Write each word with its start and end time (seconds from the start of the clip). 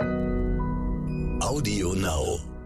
Audio 0.00 1.92
Now. 1.94 2.57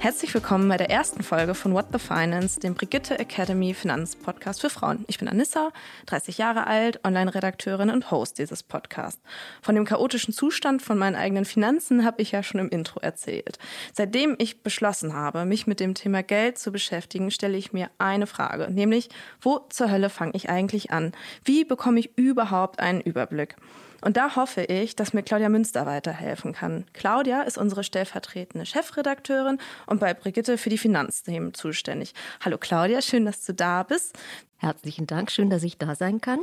Herzlich 0.00 0.32
willkommen 0.32 0.66
bei 0.66 0.78
der 0.78 0.88
ersten 0.88 1.22
Folge 1.22 1.54
von 1.54 1.74
What 1.74 1.88
the 1.92 1.98
Finance, 1.98 2.58
dem 2.58 2.72
Brigitte 2.72 3.18
Academy 3.18 3.74
Finanzpodcast 3.74 4.62
für 4.62 4.70
Frauen. 4.70 5.04
Ich 5.08 5.18
bin 5.18 5.28
Anissa, 5.28 5.72
30 6.06 6.38
Jahre 6.38 6.66
alt, 6.66 7.04
Online-Redakteurin 7.04 7.90
und 7.90 8.10
Host 8.10 8.38
dieses 8.38 8.62
Podcasts. 8.62 9.20
Von 9.60 9.74
dem 9.74 9.84
chaotischen 9.84 10.32
Zustand 10.32 10.80
von 10.80 10.96
meinen 10.96 11.16
eigenen 11.16 11.44
Finanzen 11.44 12.02
habe 12.02 12.22
ich 12.22 12.32
ja 12.32 12.42
schon 12.42 12.60
im 12.60 12.70
Intro 12.70 13.00
erzählt. 13.00 13.58
Seitdem 13.92 14.36
ich 14.38 14.62
beschlossen 14.62 15.12
habe, 15.12 15.44
mich 15.44 15.66
mit 15.66 15.80
dem 15.80 15.92
Thema 15.92 16.22
Geld 16.22 16.56
zu 16.56 16.72
beschäftigen, 16.72 17.30
stelle 17.30 17.58
ich 17.58 17.74
mir 17.74 17.90
eine 17.98 18.26
Frage, 18.26 18.72
nämlich, 18.72 19.10
wo 19.42 19.58
zur 19.68 19.90
Hölle 19.90 20.08
fange 20.08 20.32
ich 20.32 20.48
eigentlich 20.48 20.90
an? 20.92 21.12
Wie 21.44 21.66
bekomme 21.66 22.00
ich 22.00 22.16
überhaupt 22.16 22.80
einen 22.80 23.02
Überblick? 23.02 23.54
Und 24.02 24.16
da 24.16 24.36
hoffe 24.36 24.62
ich, 24.62 24.96
dass 24.96 25.12
mir 25.12 25.22
Claudia 25.22 25.48
Münster 25.48 25.86
weiterhelfen 25.86 26.52
kann. 26.52 26.86
Claudia 26.92 27.42
ist 27.42 27.58
unsere 27.58 27.84
stellvertretende 27.84 28.66
Chefredakteurin 28.66 29.58
und 29.86 30.00
bei 30.00 30.14
Brigitte 30.14 30.58
für 30.58 30.70
die 30.70 30.78
Finanzthemen 30.78 31.54
zuständig. 31.54 32.14
Hallo 32.44 32.56
Claudia, 32.58 33.02
schön, 33.02 33.24
dass 33.24 33.44
du 33.44 33.52
da 33.52 33.82
bist. 33.82 34.18
Herzlichen 34.56 35.06
Dank, 35.06 35.30
schön, 35.30 35.50
dass 35.50 35.62
ich 35.62 35.78
da 35.78 35.94
sein 35.94 36.20
kann. 36.20 36.40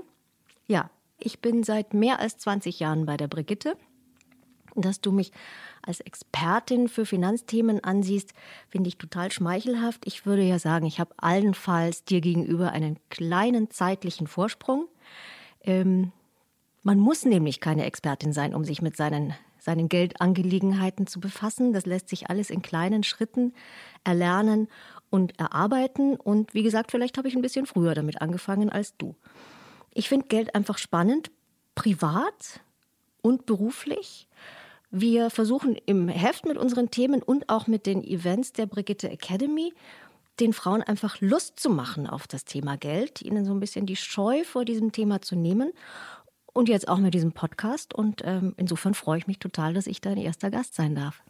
Ja, 0.68 0.90
ich 1.20 1.40
bin 1.40 1.64
seit 1.64 1.94
mehr 1.94 2.20
als 2.20 2.38
20 2.38 2.80
Jahren 2.80 3.06
bei 3.06 3.18
der 3.18 3.28
Brigitte. 3.28 3.76
Dass 4.76 5.02
du 5.02 5.12
mich 5.12 5.32
als 5.82 6.02
Expertin 6.02 6.88
für 6.88 7.08
Finanzthemen 7.08 7.84
ansiehst, 7.84 8.34
finde 8.70 8.90
ich 8.90 8.98
total 9.00 9.32
schmeichelhaft. 9.32 10.06
Ich 10.06 10.28
würde 10.28 10.44
ja 10.44 10.60
sagen, 10.60 10.86
ich 10.86 11.00
habe 11.00 11.16
allenfalls 11.18 12.04
dir 12.04 12.22
gegenüber 12.22 12.72
einen 12.72 13.00
kleinen 13.10 13.72
zeitlichen 13.72 14.28
Vorsprung. 14.28 14.88
Ähm, 15.62 16.12
man 16.84 17.00
muss 17.00 17.26
nämlich 17.26 17.60
keine 17.60 17.86
Expertin 17.86 18.34
sein, 18.34 18.54
um 18.54 18.64
sich 18.64 18.82
mit 18.82 18.96
seinen, 18.96 19.34
seinen 19.60 19.90
Geldangelegenheiten 19.90 21.08
zu 21.08 21.20
befassen. 21.20 21.74
Das 21.74 21.86
lässt 21.86 22.10
sich 22.10 22.30
alles 22.30 22.50
in 22.50 22.62
kleinen 22.62 23.04
Schritten 23.04 23.54
erlernen 24.04 24.68
und 25.10 25.40
erarbeiten. 25.40 26.16
Und 26.16 26.54
wie 26.54 26.64
gesagt, 26.64 26.92
vielleicht 26.92 27.18
habe 27.18 27.28
ich 27.28 27.36
ein 27.36 27.42
bisschen 27.42 27.66
früher 27.66 27.94
damit 27.94 28.22
angefangen 28.22 28.70
als 28.70 28.96
du. 28.98 29.16
Ich 29.94 30.10
finde 30.10 30.28
Geld 30.28 30.56
einfach 30.56 30.78
spannend, 30.78 31.32
privat 31.76 32.62
und 33.22 33.46
beruflich. 33.46 34.28
Wir 34.90 35.30
versuchen 35.30 35.76
im 35.86 36.08
Heft 36.08 36.46
mit 36.46 36.58
unseren 36.58 36.92
Themen 36.92 37.22
und 37.22 37.50
auch 37.50 37.68
mit 37.68 37.86
den 37.86 38.04
Events 38.04 38.54
der 38.54 38.68
Brigitte 38.68 39.10
Academy 39.10 39.74
den 40.40 40.54
Frauen 40.54 40.84
einfach 40.84 41.20
Lust 41.20 41.60
zu 41.60 41.70
machen 41.70 42.08
auf 42.08 42.28
das 42.28 42.46
Thema 42.46 42.78
Geld, 42.78 43.22
ihnen 43.22 43.44
so 43.44 43.54
ein 43.54 43.60
bisschen 43.60 43.86
die 43.86 43.96
Scheu 43.96 44.44
vor 44.44 44.66
diesem 44.66 44.92
Thema 44.92 45.22
zu 45.22 45.36
nehmen 45.36 45.74
und 46.58 46.70
jetzt 46.70 46.88
auch 46.88 46.98
mit 46.98 47.14
diesem 47.14 47.32
Podcast. 47.32 47.94
Und 47.94 48.24
ähm, 48.26 48.54
insofern 48.58 48.96
freue 48.96 49.20
ich 49.20 49.28
mich 49.28 49.38
total, 49.38 49.76
dass 49.76 49.86
ich 49.86 50.02
dein 50.02 50.18
erster 50.18 50.50
Gast 50.50 50.74
sein 50.74 50.96
darf. 50.96 51.22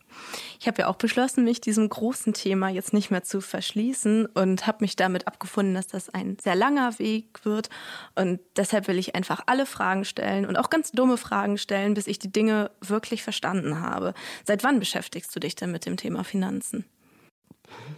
Ich 0.58 0.68
habe 0.68 0.82
ja 0.82 0.88
auch 0.88 0.96
beschlossen, 0.96 1.44
mich 1.44 1.60
diesem 1.60 1.90
großen 1.90 2.34
Thema 2.34 2.70
jetzt 2.70 2.94
nicht 2.94 3.12
mehr 3.12 3.24
zu 3.24 3.42
verschließen 3.42 4.26
und 4.26 4.66
habe 4.66 4.78
mich 4.82 4.96
damit 4.96 5.28
abgefunden, 5.28 5.76
dass 5.76 5.88
das 5.88 6.10
ein 6.10 6.38
sehr 6.42 6.56
langer 6.56 6.98
Weg 6.98 7.44
wird. 7.44 7.70
Und 8.16 8.40
deshalb 8.56 8.88
will 8.88 8.98
ich 8.98 9.16
einfach 9.16 9.42
alle 9.48 9.66
Fragen 9.66 10.06
stellen 10.06 10.46
und 10.46 10.58
auch 10.58 10.70
ganz 10.70 10.92
dumme 10.92 11.18
Fragen 11.18 11.58
stellen, 11.58 11.94
bis 11.94 12.08
ich 12.08 12.20
die 12.20 12.32
Dinge 12.32 12.72
wirklich 12.80 13.22
verstanden 13.22 13.82
habe. 13.82 14.14
Seit 14.46 14.64
wann 14.64 14.80
beschäftigst 14.80 15.36
du 15.36 15.42
dich 15.42 15.56
denn 15.56 15.72
mit 15.72 15.86
dem 15.86 15.98
Thema 15.98 16.24
Finanzen? 16.24 16.86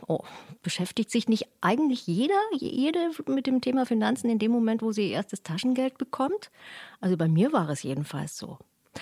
Oh, 0.07 0.19
beschäftigt 0.63 1.11
sich 1.11 1.27
nicht 1.27 1.47
eigentlich 1.61 2.07
jeder, 2.07 2.39
jede 2.57 3.11
mit 3.27 3.47
dem 3.47 3.61
Thema 3.61 3.85
Finanzen 3.85 4.29
in 4.29 4.39
dem 4.39 4.51
Moment, 4.51 4.81
wo 4.81 4.91
sie 4.91 5.09
ihr 5.09 5.13
erstes 5.13 5.43
Taschengeld 5.43 5.97
bekommt? 5.97 6.51
Also 6.99 7.17
bei 7.17 7.27
mir 7.27 7.53
war 7.53 7.69
es 7.69 7.83
jedenfalls 7.83 8.37
so. 8.37 8.57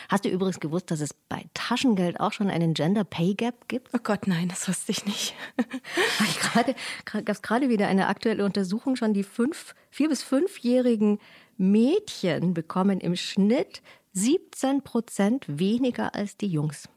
Hast 0.10 0.26
du 0.26 0.30
übrigens 0.30 0.60
gewusst, 0.60 0.92
dass 0.92 1.00
es 1.02 1.14
bei 1.14 1.46
Taschengeld 1.54 2.20
auch 2.20 2.32
schon 2.32 2.50
einen 2.50 2.74
Gender 2.74 3.04
Pay 3.04 3.36
Gap 3.36 3.68
gibt? 3.68 3.90
Oh 3.94 4.00
Gott, 4.02 4.28
nein, 4.28 4.50
das 4.50 4.68
wusste 4.68 4.92
ich 4.92 5.06
nicht. 5.06 5.34
gab 7.06 7.30
es 7.30 7.42
gerade 7.42 7.70
wieder 7.70 7.88
eine 7.88 8.08
aktuelle 8.08 8.46
Untersuchung 8.46 8.96
schon, 8.96 9.14
die 9.14 9.24
fünf, 9.24 9.74
vier 9.90 10.10
bis 10.10 10.24
fünfjährigen 10.24 11.20
Mädchen 11.58 12.54
bekommen 12.54 13.00
im 13.00 13.16
Schnitt 13.16 13.82
17 14.14 14.82
Prozent 14.82 15.46
weniger 15.48 16.16
als 16.16 16.38
die 16.38 16.48
Jungs. 16.48 16.90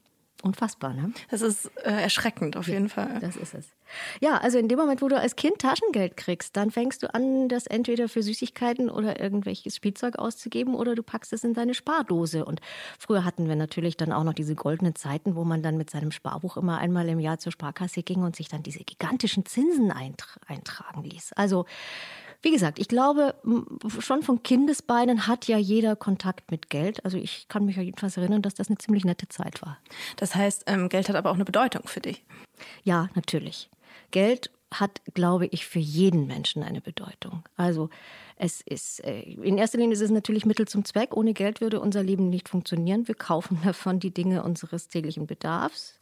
Unfassbar, 0.42 0.94
ne? 0.94 1.12
Das 1.30 1.42
ist 1.42 1.66
äh, 1.84 1.90
erschreckend 1.90 2.56
auf 2.56 2.66
ja, 2.66 2.74
jeden 2.74 2.88
Fall. 2.88 3.18
Das 3.20 3.36
ist 3.36 3.54
es. 3.54 3.68
Ja, 4.20 4.38
also 4.38 4.58
in 4.58 4.68
dem 4.68 4.78
Moment, 4.78 5.02
wo 5.02 5.08
du 5.08 5.18
als 5.18 5.36
Kind 5.36 5.58
Taschengeld 5.58 6.16
kriegst, 6.16 6.56
dann 6.56 6.70
fängst 6.70 7.02
du 7.02 7.12
an, 7.12 7.48
das 7.48 7.66
entweder 7.66 8.08
für 8.08 8.22
Süßigkeiten 8.22 8.88
oder 8.88 9.20
irgendwelches 9.20 9.76
Spielzeug 9.76 10.18
auszugeben 10.18 10.74
oder 10.74 10.94
du 10.94 11.02
packst 11.02 11.32
es 11.32 11.44
in 11.44 11.52
deine 11.52 11.74
Spardose. 11.74 12.44
Und 12.44 12.60
früher 12.98 13.24
hatten 13.24 13.48
wir 13.48 13.56
natürlich 13.56 13.96
dann 13.96 14.12
auch 14.12 14.24
noch 14.24 14.32
diese 14.32 14.54
goldenen 14.54 14.94
Zeiten, 14.94 15.36
wo 15.36 15.44
man 15.44 15.62
dann 15.62 15.76
mit 15.76 15.90
seinem 15.90 16.10
Sparbuch 16.10 16.56
immer 16.56 16.78
einmal 16.78 17.08
im 17.08 17.20
Jahr 17.20 17.38
zur 17.38 17.52
Sparkasse 17.52 18.02
ging 18.02 18.22
und 18.22 18.36
sich 18.36 18.48
dann 18.48 18.62
diese 18.62 18.84
gigantischen 18.84 19.44
Zinsen 19.44 19.90
eintragen 19.92 21.04
ließ. 21.04 21.32
Also 21.34 21.66
wie 22.42 22.50
gesagt, 22.50 22.78
ich 22.78 22.88
glaube, 22.88 23.34
schon 23.98 24.22
von 24.22 24.42
Kindesbeinen 24.42 25.26
hat 25.26 25.46
ja 25.46 25.58
jeder 25.58 25.94
Kontakt 25.94 26.50
mit 26.50 26.70
Geld. 26.70 27.04
Also 27.04 27.18
ich 27.18 27.48
kann 27.48 27.66
mich 27.66 27.76
jedenfalls 27.76 28.16
erinnern, 28.16 28.42
dass 28.42 28.54
das 28.54 28.68
eine 28.68 28.78
ziemlich 28.78 29.04
nette 29.04 29.28
Zeit 29.28 29.60
war. 29.62 29.78
Das 30.16 30.34
heißt, 30.34 30.64
ähm, 30.66 30.88
Geld 30.88 31.08
hat 31.08 31.16
aber 31.16 31.30
auch 31.30 31.34
eine 31.34 31.44
Bedeutung 31.44 31.82
für 31.86 32.00
dich. 32.00 32.24
Ja, 32.82 33.08
natürlich. 33.14 33.68
Geld 34.10 34.50
hat, 34.72 35.02
glaube 35.14 35.46
ich, 35.46 35.66
für 35.66 35.80
jeden 35.80 36.26
Menschen 36.26 36.62
eine 36.62 36.80
Bedeutung. 36.80 37.42
Also 37.56 37.90
es 38.36 38.60
ist, 38.60 39.04
äh, 39.04 39.20
in 39.22 39.58
erster 39.58 39.78
Linie 39.78 39.94
ist 39.94 40.00
es 40.00 40.10
natürlich 40.10 40.46
Mittel 40.46 40.66
zum 40.66 40.84
Zweck. 40.84 41.16
Ohne 41.16 41.34
Geld 41.34 41.60
würde 41.60 41.80
unser 41.80 42.02
Leben 42.02 42.30
nicht 42.30 42.48
funktionieren. 42.48 43.08
Wir 43.08 43.16
kaufen 43.16 43.58
davon 43.64 44.00
die 44.00 44.14
Dinge 44.14 44.42
unseres 44.44 44.88
täglichen 44.88 45.26
Bedarfs. 45.26 45.98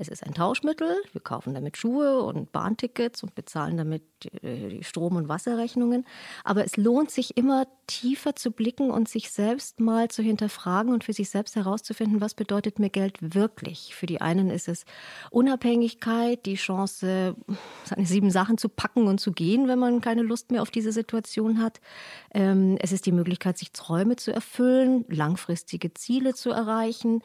Es 0.00 0.06
ist 0.06 0.24
ein 0.24 0.32
Tauschmittel. 0.32 0.94
Wir 1.10 1.20
kaufen 1.20 1.54
damit 1.54 1.76
Schuhe 1.76 2.22
und 2.22 2.52
Bahntickets 2.52 3.24
und 3.24 3.34
bezahlen 3.34 3.76
damit 3.76 4.02
äh, 4.42 4.68
die 4.68 4.84
Strom- 4.84 5.16
und 5.16 5.28
Wasserrechnungen. 5.28 6.06
Aber 6.44 6.64
es 6.64 6.76
lohnt 6.76 7.10
sich 7.10 7.36
immer 7.36 7.66
tiefer 7.88 8.36
zu 8.36 8.52
blicken 8.52 8.92
und 8.92 9.08
sich 9.08 9.32
selbst 9.32 9.80
mal 9.80 10.06
zu 10.06 10.22
hinterfragen 10.22 10.92
und 10.92 11.02
für 11.02 11.12
sich 11.12 11.30
selbst 11.30 11.56
herauszufinden, 11.56 12.20
was 12.20 12.34
bedeutet 12.34 12.78
mir 12.78 12.90
Geld 12.90 13.16
wirklich. 13.34 13.96
Für 13.96 14.06
die 14.06 14.20
einen 14.20 14.50
ist 14.50 14.68
es 14.68 14.84
Unabhängigkeit, 15.32 16.46
die 16.46 16.54
Chance, 16.54 17.34
seine 17.82 18.06
sieben 18.06 18.30
Sachen 18.30 18.56
zu 18.56 18.68
packen 18.68 19.08
und 19.08 19.18
zu 19.18 19.32
gehen, 19.32 19.66
wenn 19.66 19.80
man 19.80 20.00
keine 20.00 20.22
Lust 20.22 20.52
mehr 20.52 20.62
auf 20.62 20.70
diese 20.70 20.92
Situation 20.92 21.60
hat. 21.60 21.80
Ähm, 22.32 22.76
es 22.80 22.92
ist 22.92 23.04
die 23.06 23.12
Möglichkeit, 23.12 23.58
sich 23.58 23.72
Träume 23.72 24.14
zu 24.14 24.32
erfüllen, 24.32 25.04
langfristige 25.08 25.92
Ziele 25.92 26.34
zu 26.34 26.50
erreichen 26.50 27.20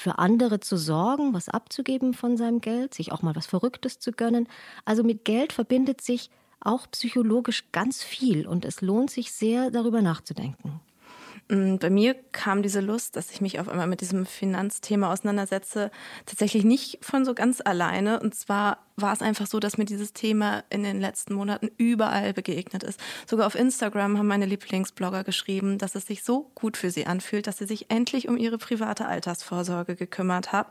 für 0.00 0.18
andere 0.18 0.60
zu 0.60 0.78
sorgen, 0.78 1.34
was 1.34 1.50
abzugeben 1.50 2.14
von 2.14 2.38
seinem 2.38 2.62
Geld, 2.62 2.94
sich 2.94 3.12
auch 3.12 3.20
mal 3.20 3.36
was 3.36 3.46
Verrücktes 3.46 3.98
zu 3.98 4.12
gönnen. 4.12 4.48
Also 4.86 5.04
mit 5.04 5.26
Geld 5.26 5.52
verbindet 5.52 6.00
sich 6.00 6.30
auch 6.58 6.90
psychologisch 6.90 7.64
ganz 7.70 8.02
viel 8.02 8.46
und 8.46 8.64
es 8.64 8.80
lohnt 8.80 9.10
sich 9.10 9.30
sehr, 9.30 9.70
darüber 9.70 10.00
nachzudenken. 10.00 10.80
Mm, 11.50 11.78
bei 11.78 11.90
mir 11.90 12.14
kam 12.30 12.62
diese 12.62 12.80
Lust, 12.80 13.16
dass 13.16 13.32
ich 13.32 13.40
mich 13.40 13.58
auf 13.58 13.68
einmal 13.68 13.88
mit 13.88 14.00
diesem 14.00 14.24
Finanzthema 14.24 15.12
auseinandersetze, 15.12 15.90
tatsächlich 16.24 16.64
nicht 16.64 17.04
von 17.04 17.24
so 17.24 17.34
ganz 17.34 17.60
alleine. 17.60 18.20
Und 18.20 18.36
zwar 18.36 18.86
war 18.94 19.12
es 19.12 19.20
einfach 19.20 19.48
so, 19.48 19.58
dass 19.58 19.76
mir 19.76 19.84
dieses 19.84 20.12
Thema 20.12 20.62
in 20.70 20.84
den 20.84 21.00
letzten 21.00 21.34
Monaten 21.34 21.68
überall 21.76 22.32
begegnet 22.32 22.84
ist. 22.84 23.00
Sogar 23.28 23.48
auf 23.48 23.56
Instagram 23.56 24.16
haben 24.16 24.28
meine 24.28 24.46
Lieblingsblogger 24.46 25.24
geschrieben, 25.24 25.78
dass 25.78 25.96
es 25.96 26.06
sich 26.06 26.22
so 26.22 26.52
gut 26.54 26.76
für 26.76 26.92
sie 26.92 27.06
anfühlt, 27.06 27.48
dass 27.48 27.58
sie 27.58 27.66
sich 27.66 27.90
endlich 27.90 28.28
um 28.28 28.36
ihre 28.36 28.58
private 28.58 29.06
Altersvorsorge 29.06 29.96
gekümmert 29.96 30.52
haben. 30.52 30.70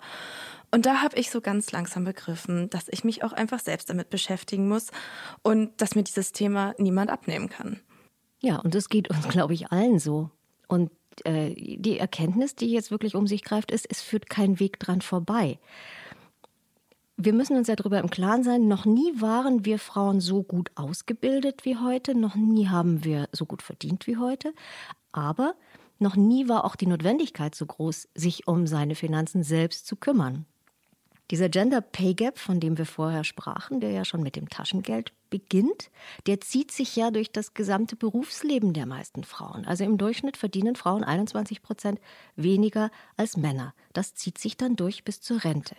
Und 0.72 0.86
da 0.86 1.02
habe 1.02 1.18
ich 1.18 1.30
so 1.30 1.42
ganz 1.42 1.74
langsam 1.74 2.06
begriffen, 2.06 2.70
dass 2.70 2.88
ich 2.88 3.04
mich 3.04 3.24
auch 3.24 3.34
einfach 3.34 3.60
selbst 3.60 3.90
damit 3.90 4.10
beschäftigen 4.10 4.70
muss 4.70 4.92
und 5.42 5.82
dass 5.82 5.96
mir 5.96 6.04
dieses 6.04 6.32
Thema 6.32 6.74
niemand 6.78 7.10
abnehmen 7.10 7.50
kann. 7.50 7.82
Ja, 8.42 8.58
und 8.60 8.76
das 8.76 8.88
geht 8.88 9.10
uns, 9.10 9.28
glaube 9.28 9.54
ich, 9.54 9.72
allen 9.72 10.00
so. 10.00 10.30
Und 10.70 10.92
äh, 11.26 11.54
die 11.56 12.00
Erkenntnis, 12.00 12.56
die 12.56 12.72
jetzt 12.72 12.92
wirklich 12.92 13.16
um 13.16 13.28
sich 13.28 13.44
greift, 13.44 13.72
ist, 13.72 13.88
es 13.90 14.02
führt 14.02 14.30
kein 14.30 14.60
Weg 14.60 14.80
dran 14.80 15.02
vorbei. 15.02 15.60
Wir 17.18 17.34
müssen 17.34 17.58
uns 17.58 17.68
ja 17.68 17.76
darüber 17.76 18.00
im 18.00 18.10
Klaren 18.10 18.44
sein, 18.44 18.70
noch 18.70 18.86
nie 18.86 19.12
waren 19.20 19.66
wir 19.66 19.78
Frauen 19.78 20.22
so 20.22 20.42
gut 20.42 20.72
ausgebildet 20.76 21.66
wie 21.66 21.76
heute, 21.76 22.16
noch 22.16 22.36
nie 22.36 22.70
haben 22.70 23.04
wir 23.04 23.28
so 23.34 23.46
gut 23.46 23.62
verdient 23.62 24.08
wie 24.08 24.16
heute, 24.16 24.54
aber 25.12 25.56
noch 25.98 26.16
nie 26.16 26.48
war 26.48 26.64
auch 26.64 26.78
die 26.78 26.86
Notwendigkeit 26.86 27.56
so 27.56 27.66
groß, 27.66 28.08
sich 28.16 28.48
um 28.48 28.68
seine 28.68 28.96
Finanzen 28.96 29.44
selbst 29.44 29.86
zu 29.86 29.98
kümmern. 29.98 30.46
Dieser 31.32 31.50
Gender 31.50 31.82
Pay 31.82 32.16
Gap, 32.16 32.40
von 32.40 32.60
dem 32.60 32.78
wir 32.78 32.88
vorher 32.88 33.24
sprachen, 33.24 33.80
der 33.80 33.92
ja 33.92 34.04
schon 34.04 34.24
mit 34.24 34.36
dem 34.36 34.50
Taschengeld 34.50 35.14
beginnt, 35.30 35.92
der 36.26 36.42
zieht 36.42 36.72
sich 36.72 36.96
ja 36.96 37.12
durch 37.12 37.32
das 37.32 37.54
gesamte 37.54 37.96
Berufsleben 37.96 38.74
der 38.74 38.88
meisten 38.88 39.24
Frauen. 39.24 39.66
Also 39.66 39.84
im 39.84 40.00
Durchschnitt 40.00 40.38
verdienen 40.38 40.76
Frauen 40.76 41.04
21 41.04 41.62
Prozent 41.62 42.00
weniger 42.36 42.90
als 43.16 43.38
Männer. 43.38 43.76
Das 43.94 44.16
zieht 44.16 44.40
sich 44.40 44.58
dann 44.58 44.76
durch 44.76 45.04
bis 45.04 45.22
zur 45.22 45.44
Rente. 45.44 45.76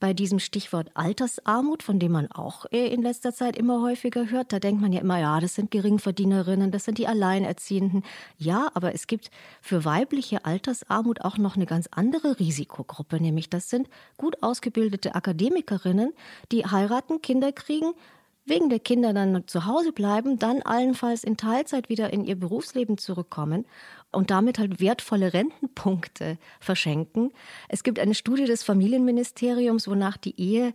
Bei 0.00 0.14
diesem 0.14 0.38
Stichwort 0.38 0.90
Altersarmut, 0.94 1.82
von 1.82 1.98
dem 1.98 2.12
man 2.12 2.30
auch 2.30 2.66
äh, 2.70 2.88
in 2.88 3.02
letzter 3.02 3.32
Zeit 3.32 3.56
immer 3.56 3.82
häufiger 3.82 4.30
hört. 4.30 4.52
Da 4.52 4.58
denkt 4.58 4.80
man 4.80 4.92
ja 4.92 5.00
immer, 5.00 5.18
ja, 5.18 5.40
das 5.40 5.54
sind 5.54 5.70
Geringverdienerinnen, 5.70 6.70
das 6.70 6.84
sind 6.84 6.98
die 6.98 7.06
Alleinerziehenden. 7.06 8.04
Ja, 8.36 8.70
aber 8.74 8.94
es 8.94 9.06
gibt 9.06 9.30
für 9.60 9.84
weibliche 9.84 10.44
Altersarmut 10.44 11.22
auch 11.22 11.38
noch 11.38 11.56
eine 11.56 11.66
ganz 11.66 11.88
andere 11.90 12.38
Risikogruppe, 12.38 13.20
nämlich 13.20 13.50
das 13.50 13.70
sind 13.70 13.88
gut 14.16 14.42
ausgebildete 14.42 15.14
Akademikerinnen, 15.14 16.12
die 16.52 16.64
heiraten, 16.64 17.20
Kinder 17.22 17.52
kriegen, 17.52 17.92
wegen 18.48 18.70
der 18.70 18.80
Kinder 18.80 19.12
dann 19.12 19.46
zu 19.46 19.66
Hause 19.66 19.92
bleiben, 19.92 20.38
dann 20.38 20.62
allenfalls 20.62 21.22
in 21.22 21.36
Teilzeit 21.36 21.88
wieder 21.88 22.12
in 22.12 22.24
ihr 22.24 22.36
Berufsleben 22.36 22.96
zurückkommen 22.96 23.66
und 24.12 24.30
damit 24.30 24.58
halt 24.58 24.80
wertvolle 24.80 25.32
Rentenpunkte 25.32 26.38
verschenken. 26.60 27.32
Es 27.68 27.82
gibt 27.82 27.98
eine 27.98 28.14
Studie 28.14 28.46
des 28.46 28.62
Familienministeriums, 28.62 29.88
wonach 29.88 30.16
die 30.16 30.38
Ehe 30.40 30.74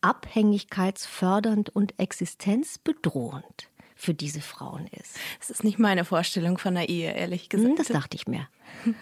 abhängigkeitsfördernd 0.00 1.70
und 1.70 1.98
existenzbedrohend 1.98 3.68
für 3.96 4.14
diese 4.14 4.40
Frauen 4.40 4.86
ist. 4.86 5.16
Das 5.40 5.50
ist 5.50 5.64
nicht 5.64 5.80
meine 5.80 6.04
Vorstellung 6.04 6.56
von 6.56 6.74
der 6.74 6.88
Ehe, 6.88 7.12
ehrlich 7.14 7.48
gesagt. 7.48 7.70
Hm, 7.70 7.76
das 7.76 7.88
dachte 7.88 8.16
ich 8.16 8.28
mir. 8.28 8.48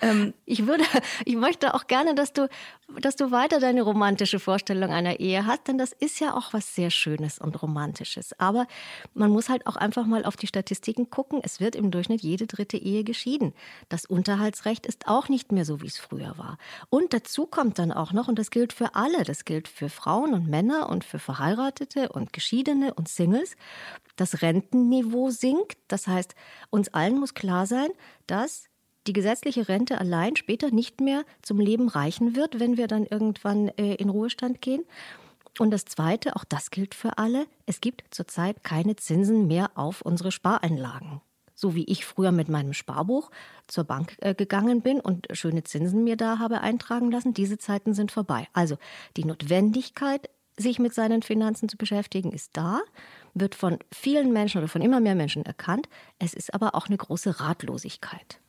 ähm, 0.00 0.34
ich 0.44 0.66
würde, 0.66 0.84
ich 1.24 1.36
möchte 1.36 1.74
auch 1.74 1.86
gerne, 1.86 2.14
dass 2.14 2.32
du, 2.32 2.48
dass 3.00 3.16
du 3.16 3.30
weiter 3.30 3.60
deine 3.60 3.82
romantische 3.82 4.38
Vorstellung 4.38 4.90
einer 4.90 5.20
Ehe 5.20 5.46
hast, 5.46 5.68
denn 5.68 5.78
das 5.78 5.92
ist 5.92 6.20
ja 6.20 6.34
auch 6.34 6.52
was 6.52 6.74
sehr 6.74 6.90
Schönes 6.90 7.38
und 7.38 7.60
Romantisches. 7.62 8.38
Aber 8.38 8.66
man 9.14 9.30
muss 9.30 9.48
halt 9.48 9.66
auch 9.66 9.76
einfach 9.76 10.06
mal 10.06 10.24
auf 10.24 10.36
die 10.36 10.46
Statistiken 10.46 11.10
gucken. 11.10 11.40
Es 11.42 11.60
wird 11.60 11.74
im 11.74 11.90
Durchschnitt 11.90 12.22
jede 12.22 12.46
dritte 12.46 12.76
Ehe 12.76 13.04
geschieden. 13.04 13.54
Das 13.88 14.06
Unterhaltsrecht 14.06 14.86
ist 14.86 15.08
auch 15.08 15.28
nicht 15.28 15.52
mehr 15.52 15.64
so, 15.64 15.82
wie 15.82 15.86
es 15.86 15.98
früher 15.98 16.38
war. 16.38 16.58
Und 16.90 17.12
dazu 17.12 17.46
kommt 17.46 17.78
dann 17.78 17.92
auch 17.92 18.12
noch, 18.12 18.28
und 18.28 18.38
das 18.38 18.50
gilt 18.50 18.72
für 18.72 18.94
alle, 18.94 19.24
das 19.24 19.44
gilt 19.44 19.68
für 19.68 19.88
Frauen 19.88 20.34
und 20.34 20.48
Männer 20.48 20.88
und 20.88 21.04
für 21.04 21.18
Verheiratete 21.18 22.10
und 22.10 22.32
Geschiedene 22.32 22.94
und 22.94 23.08
Singles, 23.08 23.56
das 24.16 24.42
Rentenniveau 24.42 25.30
sinkt. 25.30 25.78
Das 25.88 26.06
heißt, 26.06 26.34
uns 26.70 26.92
allen 26.94 27.18
muss 27.18 27.34
klar 27.34 27.66
sein, 27.66 27.88
dass 28.26 28.68
die 29.06 29.12
gesetzliche 29.12 29.68
Rente 29.68 29.98
allein 29.98 30.36
später 30.36 30.70
nicht 30.70 31.00
mehr 31.00 31.24
zum 31.42 31.60
Leben 31.60 31.88
reichen 31.88 32.36
wird, 32.36 32.60
wenn 32.60 32.76
wir 32.76 32.86
dann 32.88 33.06
irgendwann 33.06 33.68
äh, 33.68 33.94
in 33.94 34.08
Ruhestand 34.08 34.60
gehen. 34.60 34.84
Und 35.58 35.70
das 35.70 35.84
Zweite, 35.84 36.36
auch 36.36 36.44
das 36.44 36.70
gilt 36.70 36.94
für 36.94 37.18
alle, 37.18 37.46
es 37.64 37.80
gibt 37.80 38.04
zurzeit 38.10 38.62
keine 38.62 38.96
Zinsen 38.96 39.46
mehr 39.46 39.70
auf 39.74 40.02
unsere 40.02 40.30
Spareinlagen. 40.30 41.22
So 41.54 41.74
wie 41.74 41.84
ich 41.84 42.04
früher 42.04 42.32
mit 42.32 42.50
meinem 42.50 42.74
Sparbuch 42.74 43.30
zur 43.66 43.84
Bank 43.84 44.16
äh, 44.20 44.34
gegangen 44.34 44.82
bin 44.82 45.00
und 45.00 45.26
schöne 45.32 45.64
Zinsen 45.64 46.04
mir 46.04 46.16
da 46.16 46.38
habe 46.38 46.60
eintragen 46.60 47.10
lassen, 47.10 47.32
diese 47.32 47.56
Zeiten 47.56 47.94
sind 47.94 48.12
vorbei. 48.12 48.46
Also 48.52 48.76
die 49.16 49.24
Notwendigkeit, 49.24 50.28
sich 50.58 50.78
mit 50.78 50.92
seinen 50.94 51.22
Finanzen 51.22 51.68
zu 51.68 51.76
beschäftigen, 51.78 52.32
ist 52.32 52.50
da, 52.54 52.80
wird 53.32 53.54
von 53.54 53.78
vielen 53.92 54.32
Menschen 54.32 54.58
oder 54.58 54.68
von 54.68 54.82
immer 54.82 55.00
mehr 55.00 55.14
Menschen 55.14 55.44
erkannt. 55.44 55.88
Es 56.18 56.34
ist 56.34 56.52
aber 56.52 56.74
auch 56.74 56.88
eine 56.88 56.96
große 56.96 57.40
Ratlosigkeit. 57.40 58.40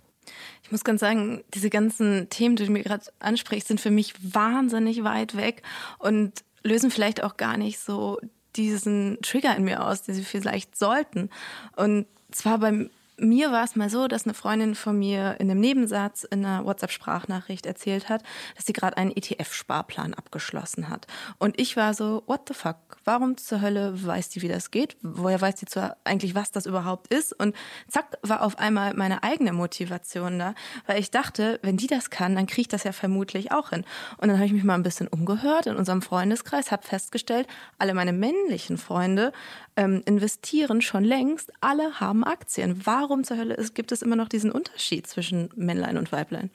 Ich 0.64 0.72
muss 0.72 0.84
ganz 0.84 1.00
sagen, 1.00 1.44
diese 1.54 1.70
ganzen 1.70 2.30
Themen, 2.30 2.56
die 2.56 2.66
du 2.66 2.72
mir 2.72 2.84
gerade 2.84 3.06
ansprichst, 3.20 3.68
sind 3.68 3.82
für 3.82 3.92
mich 3.92 4.14
wahnsinnig 4.22 5.04
weit 5.04 5.38
weg 5.38 5.64
und 6.00 6.44
lösen 6.64 6.92
vielleicht 6.92 7.24
auch 7.24 7.38
gar 7.38 7.58
nicht 7.58 7.80
so 7.80 8.20
diesen 8.56 9.20
Trigger 9.22 9.56
in 9.56 9.64
mir 9.64 9.86
aus, 9.86 10.04
den 10.04 10.16
sie 10.16 10.24
vielleicht 10.24 10.78
sollten. 10.78 11.30
Und 11.76 12.06
zwar 12.32 12.58
beim 12.58 12.90
mir 13.20 13.52
war 13.52 13.64
es 13.64 13.76
mal 13.76 13.90
so, 13.90 14.08
dass 14.08 14.26
eine 14.26 14.34
Freundin 14.34 14.76
von 14.76 14.98
mir 14.98 15.38
in 15.40 15.50
einem 15.50 15.60
Nebensatz 15.60 16.24
in 16.24 16.46
einer 16.46 16.66
WhatsApp-Sprachnachricht 16.66 17.66
erzählt 17.66 18.10
hat, 18.10 18.24
dass 18.56 18.66
sie 18.66 18.74
gerade 18.74 18.98
einen 18.98 19.12
ETF-Sparplan 19.12 20.14
abgeschlossen 20.14 20.90
hat. 20.90 21.08
Und 21.40 21.60
ich 21.60 21.76
war 21.76 21.94
so, 21.94 22.24
what 22.28 22.42
the 22.48 22.54
fuck? 22.54 22.78
Warum 23.06 23.38
zur 23.38 23.62
Hölle 23.62 24.06
weiß 24.06 24.30
die, 24.30 24.42
wie 24.42 24.48
das 24.48 24.70
geht? 24.70 24.98
Woher 25.02 25.42
weiß 25.42 25.56
die 25.56 25.66
zwar 25.66 25.98
eigentlich, 26.04 26.36
was 26.36 26.52
das 26.52 26.66
überhaupt 26.66 27.14
ist? 27.14 27.34
Und 27.34 27.56
zack, 27.88 28.18
war 28.22 28.44
auf 28.44 28.60
einmal 28.60 28.94
meine 28.94 29.24
eigene 29.24 29.52
Motivation 29.52 30.38
da, 30.38 30.54
weil 30.86 31.00
ich 31.00 31.10
dachte, 31.10 31.60
wenn 31.64 31.78
die 31.78 31.88
das 31.88 32.10
kann, 32.10 32.36
dann 32.36 32.46
kriege 32.46 32.62
ich 32.62 32.68
das 32.68 32.84
ja 32.84 32.92
vermutlich 32.92 33.52
auch 33.52 33.70
hin. 33.72 33.84
Und 34.18 34.28
dann 34.28 34.38
habe 34.38 34.46
ich 34.46 34.54
mich 34.54 34.64
mal 34.64 34.76
ein 34.76 34.84
bisschen 34.84 35.08
umgehört 35.08 35.66
in 35.66 35.76
unserem 35.76 36.02
Freundeskreis, 36.02 36.72
habe 36.72 36.86
festgestellt, 36.86 37.48
alle 37.80 37.94
meine 37.94 38.14
männlichen 38.14 38.78
Freunde 38.78 39.32
ähm, 39.78 40.02
investieren 40.06 40.82
schon 40.82 41.06
längst, 41.06 41.54
alle 41.62 42.00
haben 42.00 42.24
Aktien. 42.26 42.82
Warum 42.86 43.24
zur 43.24 43.38
Hölle 43.38 43.54
ist, 43.54 43.76
gibt 43.76 43.92
es 43.94 44.02
immer 44.02 44.18
noch 44.18 44.28
diesen 44.28 44.52
Unterschied 44.52 45.08
zwischen 45.08 45.50
Männlein 45.56 45.98
und 45.98 46.12
Weiblein? 46.12 46.50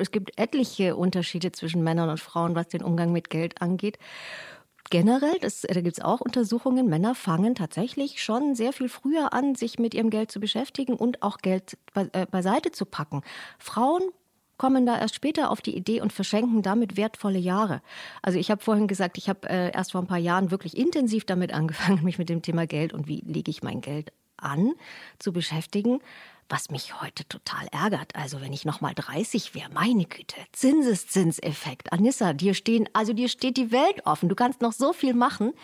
Es 0.00 0.12
gibt 0.12 0.38
etliche 0.38 0.94
Unterschiede 0.96 1.50
zwischen 1.50 1.82
Männern 1.82 2.08
und 2.08 2.20
Frauen, 2.20 2.54
was 2.54 2.68
den 2.68 2.84
Umgang 2.84 3.10
mit 3.12 3.30
Geld 3.30 3.60
angeht. 3.60 3.98
Generell, 4.90 5.38
das, 5.40 5.62
da 5.62 5.80
gibt 5.80 5.98
es 5.98 6.04
auch 6.04 6.20
Untersuchungen, 6.20 6.86
Männer 6.88 7.14
fangen 7.14 7.54
tatsächlich 7.54 8.22
schon 8.22 8.54
sehr 8.54 8.72
viel 8.72 8.88
früher 8.88 9.32
an, 9.32 9.54
sich 9.54 9.78
mit 9.78 9.94
ihrem 9.94 10.10
Geld 10.10 10.30
zu 10.30 10.38
beschäftigen 10.38 10.94
und 10.94 11.22
auch 11.22 11.38
Geld 11.38 11.78
be 11.94 12.10
äh, 12.12 12.26
beiseite 12.26 12.70
zu 12.72 12.84
packen. 12.84 13.22
Frauen 13.58 14.02
kommen 14.62 14.86
da 14.86 14.96
erst 14.96 15.16
später 15.16 15.50
auf 15.50 15.60
die 15.60 15.76
Idee 15.76 16.00
und 16.00 16.12
verschenken 16.12 16.62
damit 16.62 16.96
wertvolle 16.96 17.40
Jahre. 17.40 17.82
Also 18.22 18.38
ich 18.38 18.48
habe 18.48 18.62
vorhin 18.62 18.86
gesagt, 18.86 19.18
ich 19.18 19.28
habe 19.28 19.50
äh, 19.50 19.72
erst 19.72 19.90
vor 19.90 20.00
ein 20.00 20.06
paar 20.06 20.18
Jahren 20.18 20.52
wirklich 20.52 20.76
intensiv 20.76 21.24
damit 21.24 21.52
angefangen, 21.52 22.04
mich 22.04 22.16
mit 22.16 22.28
dem 22.28 22.42
Thema 22.42 22.68
Geld 22.68 22.92
und 22.92 23.08
wie 23.08 23.24
lege 23.26 23.50
ich 23.50 23.64
mein 23.64 23.80
Geld 23.80 24.12
an 24.36 24.74
zu 25.18 25.32
beschäftigen. 25.32 25.98
Was 26.48 26.70
mich 26.70 27.00
heute 27.00 27.26
total 27.26 27.66
ärgert, 27.72 28.14
also 28.14 28.40
wenn 28.40 28.52
ich 28.52 28.64
noch 28.64 28.80
mal 28.80 28.94
30 28.94 29.52
wäre, 29.56 29.68
meine 29.70 30.04
Güte, 30.04 30.36
Zinseszinseffekt. 30.52 31.92
Anissa, 31.92 32.32
dir 32.32 32.54
stehen, 32.54 32.88
also 32.92 33.14
dir 33.14 33.28
steht 33.28 33.56
die 33.56 33.72
Welt 33.72 34.06
offen. 34.06 34.28
Du 34.28 34.36
kannst 34.36 34.60
noch 34.60 34.72
so 34.72 34.92
viel 34.92 35.14
machen. 35.14 35.54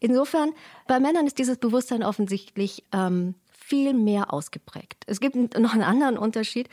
Insofern, 0.00 0.50
bei 0.88 0.98
Männern 0.98 1.28
ist 1.28 1.38
dieses 1.38 1.58
Bewusstsein 1.58 2.02
offensichtlich 2.02 2.82
ähm, 2.90 3.36
viel 3.70 3.94
mehr 3.94 4.32
ausgeprägt. 4.32 5.04
Es 5.06 5.20
gibt 5.20 5.36
noch 5.36 5.74
einen 5.74 5.84
anderen 5.84 6.18
Unterschied 6.18 6.68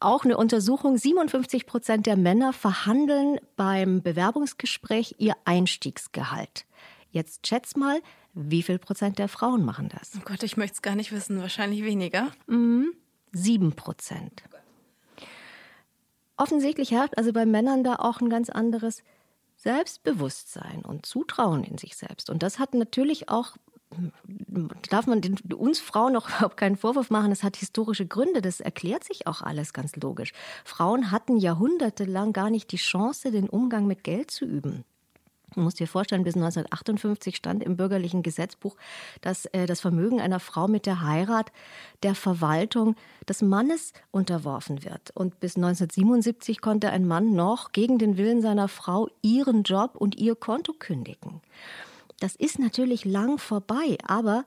auch 0.00 0.24
eine 0.24 0.36
Untersuchung, 0.36 0.96
57 0.96 1.66
Prozent 1.66 2.06
der 2.06 2.16
Männer 2.16 2.52
verhandeln 2.52 3.38
beim 3.56 4.02
Bewerbungsgespräch 4.02 5.16
ihr 5.18 5.34
Einstiegsgehalt. 5.44 6.66
Jetzt 7.10 7.46
schätz 7.46 7.76
mal, 7.76 8.00
wie 8.34 8.62
viel 8.62 8.78
Prozent 8.78 9.18
der 9.18 9.28
Frauen 9.28 9.64
machen 9.64 9.88
das? 9.88 10.12
Oh 10.16 10.22
Gott, 10.24 10.42
ich 10.42 10.56
möchte 10.56 10.74
es 10.74 10.82
gar 10.82 10.94
nicht 10.94 11.12
wissen. 11.12 11.40
Wahrscheinlich 11.40 11.82
weniger. 11.82 12.30
Mhm. 12.46 12.92
Sieben 13.32 13.72
Prozent. 13.72 14.42
Offensichtlich 16.36 16.90
herrscht 16.90 17.14
also 17.16 17.32
bei 17.32 17.46
Männern 17.46 17.82
da 17.82 17.96
auch 17.96 18.20
ein 18.20 18.28
ganz 18.28 18.50
anderes 18.50 19.02
Selbstbewusstsein 19.56 20.84
und 20.84 21.06
Zutrauen 21.06 21.64
in 21.64 21.78
sich 21.78 21.96
selbst. 21.96 22.28
Und 22.28 22.42
das 22.42 22.58
hat 22.58 22.74
natürlich 22.74 23.30
auch 23.30 23.56
darf 24.90 25.06
man 25.06 25.20
den, 25.20 25.38
uns 25.54 25.80
Frauen 25.80 26.12
noch 26.12 26.28
überhaupt 26.28 26.56
keinen 26.56 26.76
Vorwurf 26.76 27.10
machen. 27.10 27.32
Es 27.32 27.42
hat 27.42 27.56
historische 27.56 28.06
Gründe. 28.06 28.42
Das 28.42 28.60
erklärt 28.60 29.04
sich 29.04 29.26
auch 29.26 29.42
alles 29.42 29.72
ganz 29.72 29.96
logisch. 29.96 30.32
Frauen 30.64 31.10
hatten 31.10 31.36
jahrhundertelang 31.36 32.32
gar 32.32 32.50
nicht 32.50 32.72
die 32.72 32.76
Chance, 32.76 33.30
den 33.30 33.48
Umgang 33.48 33.86
mit 33.86 34.04
Geld 34.04 34.30
zu 34.30 34.44
üben. 34.44 34.84
Du 35.54 35.62
musst 35.62 35.80
dir 35.80 35.88
vorstellen, 35.88 36.24
bis 36.24 36.34
1958 36.34 37.34
stand 37.34 37.62
im 37.62 37.76
bürgerlichen 37.76 38.22
Gesetzbuch, 38.22 38.76
dass 39.22 39.46
äh, 39.46 39.66
das 39.66 39.80
Vermögen 39.80 40.20
einer 40.20 40.40
Frau 40.40 40.68
mit 40.68 40.84
der 40.84 41.02
Heirat 41.02 41.50
der 42.02 42.14
Verwaltung 42.14 42.94
des 43.26 43.40
Mannes 43.40 43.92
unterworfen 44.10 44.84
wird. 44.84 45.12
Und 45.14 45.40
bis 45.40 45.56
1977 45.56 46.60
konnte 46.60 46.90
ein 46.90 47.06
Mann 47.06 47.34
noch 47.34 47.72
gegen 47.72 47.98
den 47.98 48.18
Willen 48.18 48.42
seiner 48.42 48.68
Frau 48.68 49.08
ihren 49.22 49.62
Job 49.62 49.96
und 49.96 50.16
ihr 50.16 50.34
Konto 50.34 50.74
kündigen. 50.74 51.40
Das 52.20 52.34
ist 52.36 52.58
natürlich 52.58 53.04
lang 53.04 53.38
vorbei, 53.38 53.98
aber 54.04 54.44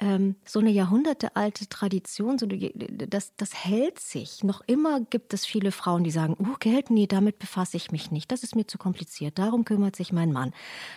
ähm, 0.00 0.36
so 0.46 0.60
eine 0.60 0.70
jahrhundertealte 0.70 1.68
Tradition, 1.68 2.38
so 2.38 2.46
das, 2.46 3.34
das 3.36 3.54
hält 3.54 3.98
sich. 3.98 4.42
Noch 4.42 4.62
immer 4.66 5.00
gibt 5.00 5.34
es 5.34 5.44
viele 5.44 5.72
Frauen, 5.72 6.04
die 6.04 6.10
sagen, 6.10 6.36
uh, 6.40 6.56
Geld, 6.58 6.90
nee, 6.90 7.06
damit 7.06 7.38
befasse 7.38 7.76
ich 7.76 7.90
mich 7.92 8.10
nicht. 8.10 8.32
Das 8.32 8.42
ist 8.42 8.56
mir 8.56 8.66
zu 8.66 8.78
kompliziert. 8.78 9.38
Darum 9.38 9.64
kümmert 9.64 9.96
sich 9.96 10.12
mein 10.12 10.32
Mann. 10.32 10.54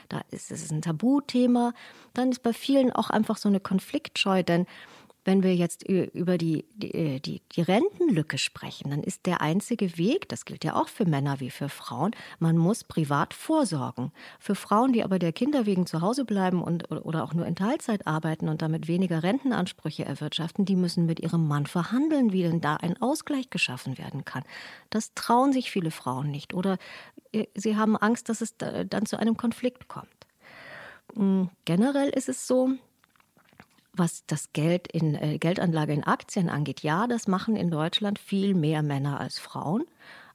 Da 0.08 0.22
ist 0.32 0.52
es 0.52 0.72
ein 0.72 0.82
Tabuthema. 0.82 1.74
Dann 2.14 2.32
ist 2.32 2.44
bei 2.44 2.54
vielen 2.54 2.92
auch 2.94 3.10
einfach 3.10 3.38
so 3.38 3.50
eine 3.50 3.60
Konfliktscheu, 3.60 4.42
denn 4.42 4.66
wenn 5.26 5.44
wir 5.44 5.56
jetzt 5.56 5.84
über 5.88 6.38
die, 6.38 6.66
die, 6.76 6.94
äh, 6.94 7.20
die, 7.20 7.42
die 7.52 7.62
Rentenlücke 7.62 8.38
sprechen, 8.38 8.90
dann 8.90 9.04
ist 9.04 9.26
der 9.26 9.42
einzige 9.42 9.98
Weg, 9.98 10.28
das 10.30 10.46
gilt 10.46 10.64
ja 10.64 10.76
auch 10.76 10.88
für 10.88 11.06
Männer 11.06 11.40
wie 11.40 11.50
für 11.50 11.70
Frauen, 11.70 12.12
man 12.40 12.58
muss 12.58 12.84
privat 12.84 13.34
vorsorgen. 13.34 14.12
Für 14.40 14.56
Frauen, 14.56 14.94
die 14.94 15.04
aber 15.04 15.20
der 15.20 15.34
Kinder 15.34 15.66
wegen 15.66 15.86
zu 15.86 16.02
Hause 16.02 16.26
bleiben 16.26 16.62
und, 16.62 16.92
oder 16.92 17.24
auch 17.24 17.34
nur 17.34 17.46
in 17.46 17.56
Teilzeit 17.56 18.06
arbeiten 18.08 18.50
und 18.50 18.62
damit 18.62 18.88
weniger 18.88 19.24
Rentenansprüche 19.24 20.06
erwirtschaften, 20.06 20.66
die 20.66 20.76
müssen 20.76 21.06
mit 21.06 21.20
ihrem 21.20 21.48
Mann 21.48 21.66
verhandeln, 21.66 22.34
wie 22.34 22.44
denn 22.44 22.62
da 22.62 22.76
ein 22.76 23.02
Ausgleich 23.02 23.50
geschaffen 23.50 23.98
werden 23.98 24.26
kann. 24.26 24.44
Das 24.90 25.14
trauen 25.14 25.54
sich 25.54 25.72
viele 25.72 25.92
Frauen 25.92 26.32
nicht 26.32 26.54
oder 26.54 26.78
äh, 27.32 27.46
sie 27.56 27.78
haben 27.78 27.96
Angst, 27.96 28.30
dass 28.30 28.42
es 28.42 28.56
dann 28.58 29.06
zu 29.06 29.18
einem 29.18 29.38
Konflikt 29.38 29.88
kommt. 29.88 30.08
Hm, 31.16 31.50
generell 31.66 32.10
ist 32.10 32.30
es 32.30 32.48
so, 32.48 32.70
was 33.94 34.26
das 34.26 34.52
Geld 34.54 34.88
in 34.92 35.16
äh, 35.16 35.38
Geldanlage 35.38 35.94
in 35.94 36.04
Aktien 36.04 36.50
angeht, 36.50 36.82
ja, 36.82 37.08
das 37.08 37.28
machen 37.28 37.56
in 37.56 37.70
Deutschland 37.70 38.20
viel 38.20 38.56
mehr 38.56 38.82
Männer 38.82 39.20
als 39.20 39.40
Frauen, 39.40 39.86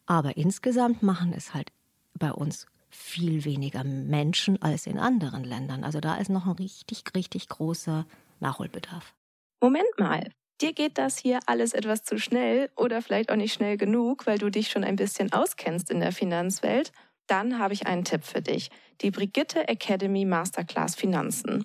aber 0.07 0.37
insgesamt 0.37 1.03
machen 1.03 1.33
es 1.37 1.55
halt 1.55 1.73
bei 2.15 2.33
uns 2.33 2.67
viel 2.91 3.45
weniger 3.45 3.85
Menschen 3.85 4.63
als 4.63 4.87
in 4.87 4.99
anderen 4.99 5.45
Ländern. 5.45 5.85
Also 5.85 6.01
da 6.01 6.17
ist 6.17 6.31
noch 6.31 6.47
ein 6.47 6.53
richtig, 6.53 7.05
richtig 7.15 7.49
großer 7.49 8.07
Nachholbedarf. 8.41 9.15
Moment 9.61 9.99
mal. 9.99 10.31
Dir 10.61 10.73
geht 10.73 10.99
das 10.99 11.19
hier 11.19 11.39
alles 11.47 11.73
etwas 11.73 12.03
zu 12.03 12.19
schnell 12.19 12.71
oder 12.75 13.01
vielleicht 13.01 13.31
auch 13.31 13.37
nicht 13.37 13.53
schnell 13.53 13.77
genug, 13.77 14.27
weil 14.27 14.39
du 14.39 14.51
dich 14.51 14.71
schon 14.71 14.83
ein 14.83 14.97
bisschen 14.97 15.33
auskennst 15.33 15.89
in 15.91 16.01
der 16.01 16.11
Finanzwelt. 16.11 16.91
Dann 17.29 17.61
habe 17.61 17.75
ich 17.75 17.87
einen 17.87 18.05
Tipp 18.05 18.25
für 18.25 18.43
dich. 18.43 18.71
Die 19.03 19.13
Brigitte 19.13 19.69
Academy 19.69 20.25
Masterclass 20.25 20.97
Finanzen. 20.97 21.65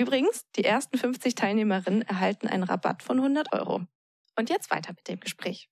Übrigens, 0.00 0.46
die 0.56 0.64
ersten 0.64 0.96
50 0.96 1.34
Teilnehmerinnen 1.34 2.00
erhalten 2.00 2.48
einen 2.48 2.62
Rabatt 2.62 3.02
von 3.02 3.18
100 3.18 3.52
Euro. 3.52 3.82
Und 4.34 4.48
jetzt 4.48 4.70
weiter 4.70 4.94
mit 4.96 5.06
dem 5.06 5.20
Gespräch. 5.20 5.68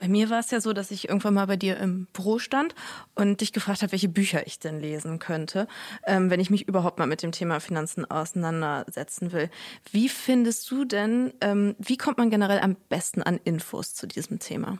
Bei 0.00 0.08
mir 0.08 0.28
war 0.28 0.40
es 0.40 0.50
ja 0.50 0.60
so, 0.60 0.72
dass 0.72 0.90
ich 0.90 1.08
irgendwann 1.08 1.34
mal 1.34 1.46
bei 1.46 1.56
dir 1.56 1.76
im 1.76 2.06
Büro 2.12 2.40
stand 2.40 2.74
und 3.14 3.40
dich 3.40 3.52
gefragt 3.52 3.82
habe, 3.82 3.92
welche 3.92 4.08
Bücher 4.08 4.44
ich 4.48 4.58
denn 4.58 4.80
lesen 4.80 5.20
könnte, 5.20 5.68
ähm, 6.04 6.30
wenn 6.30 6.40
ich 6.40 6.50
mich 6.50 6.66
überhaupt 6.66 6.98
mal 6.98 7.06
mit 7.06 7.22
dem 7.22 7.30
Thema 7.30 7.60
Finanzen 7.60 8.04
auseinandersetzen 8.04 9.30
will. 9.30 9.50
Wie 9.92 10.08
findest 10.08 10.68
du 10.72 10.84
denn, 10.84 11.32
ähm, 11.40 11.76
wie 11.78 11.96
kommt 11.96 12.18
man 12.18 12.30
generell 12.30 12.58
am 12.58 12.74
besten 12.88 13.22
an 13.22 13.38
Infos 13.44 13.94
zu 13.94 14.08
diesem 14.08 14.40
Thema? 14.40 14.78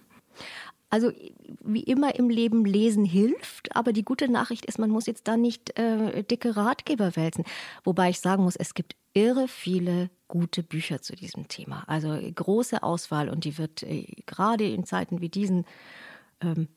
Also 0.91 1.13
wie 1.63 1.83
immer 1.83 2.15
im 2.15 2.31
Leben 2.31 2.65
lesen 2.65 3.05
hilft, 3.05 3.77
aber 3.77 3.93
die 3.93 4.05
gute 4.05 4.29
Nachricht 4.29 4.65
ist, 4.65 4.79
man 4.79 4.91
muss 4.91 5.07
jetzt 5.07 5.29
da 5.29 5.37
nicht 5.37 5.79
äh, 5.79 6.23
dicke 6.25 6.57
Ratgeber 6.57 7.15
wälzen. 7.15 7.45
Wobei 7.85 8.11
ich 8.11 8.21
sagen 8.21 8.45
muss, 8.45 8.57
es 8.57 8.73
gibt 8.73 8.97
irre 9.13 9.49
viele 9.49 10.11
gute 10.29 10.63
Bücher 10.63 11.03
zu 11.03 11.15
diesem 11.15 11.49
Thema. 11.49 11.85
Also 11.87 12.19
große 12.35 12.83
Auswahl 12.83 13.29
und 13.29 13.45
die 13.45 13.59
wird 13.59 13.83
äh, 13.83 14.07
gerade 14.27 14.65
in 14.65 14.85
Zeiten 14.85 15.21
wie 15.21 15.29
diesen 15.29 15.65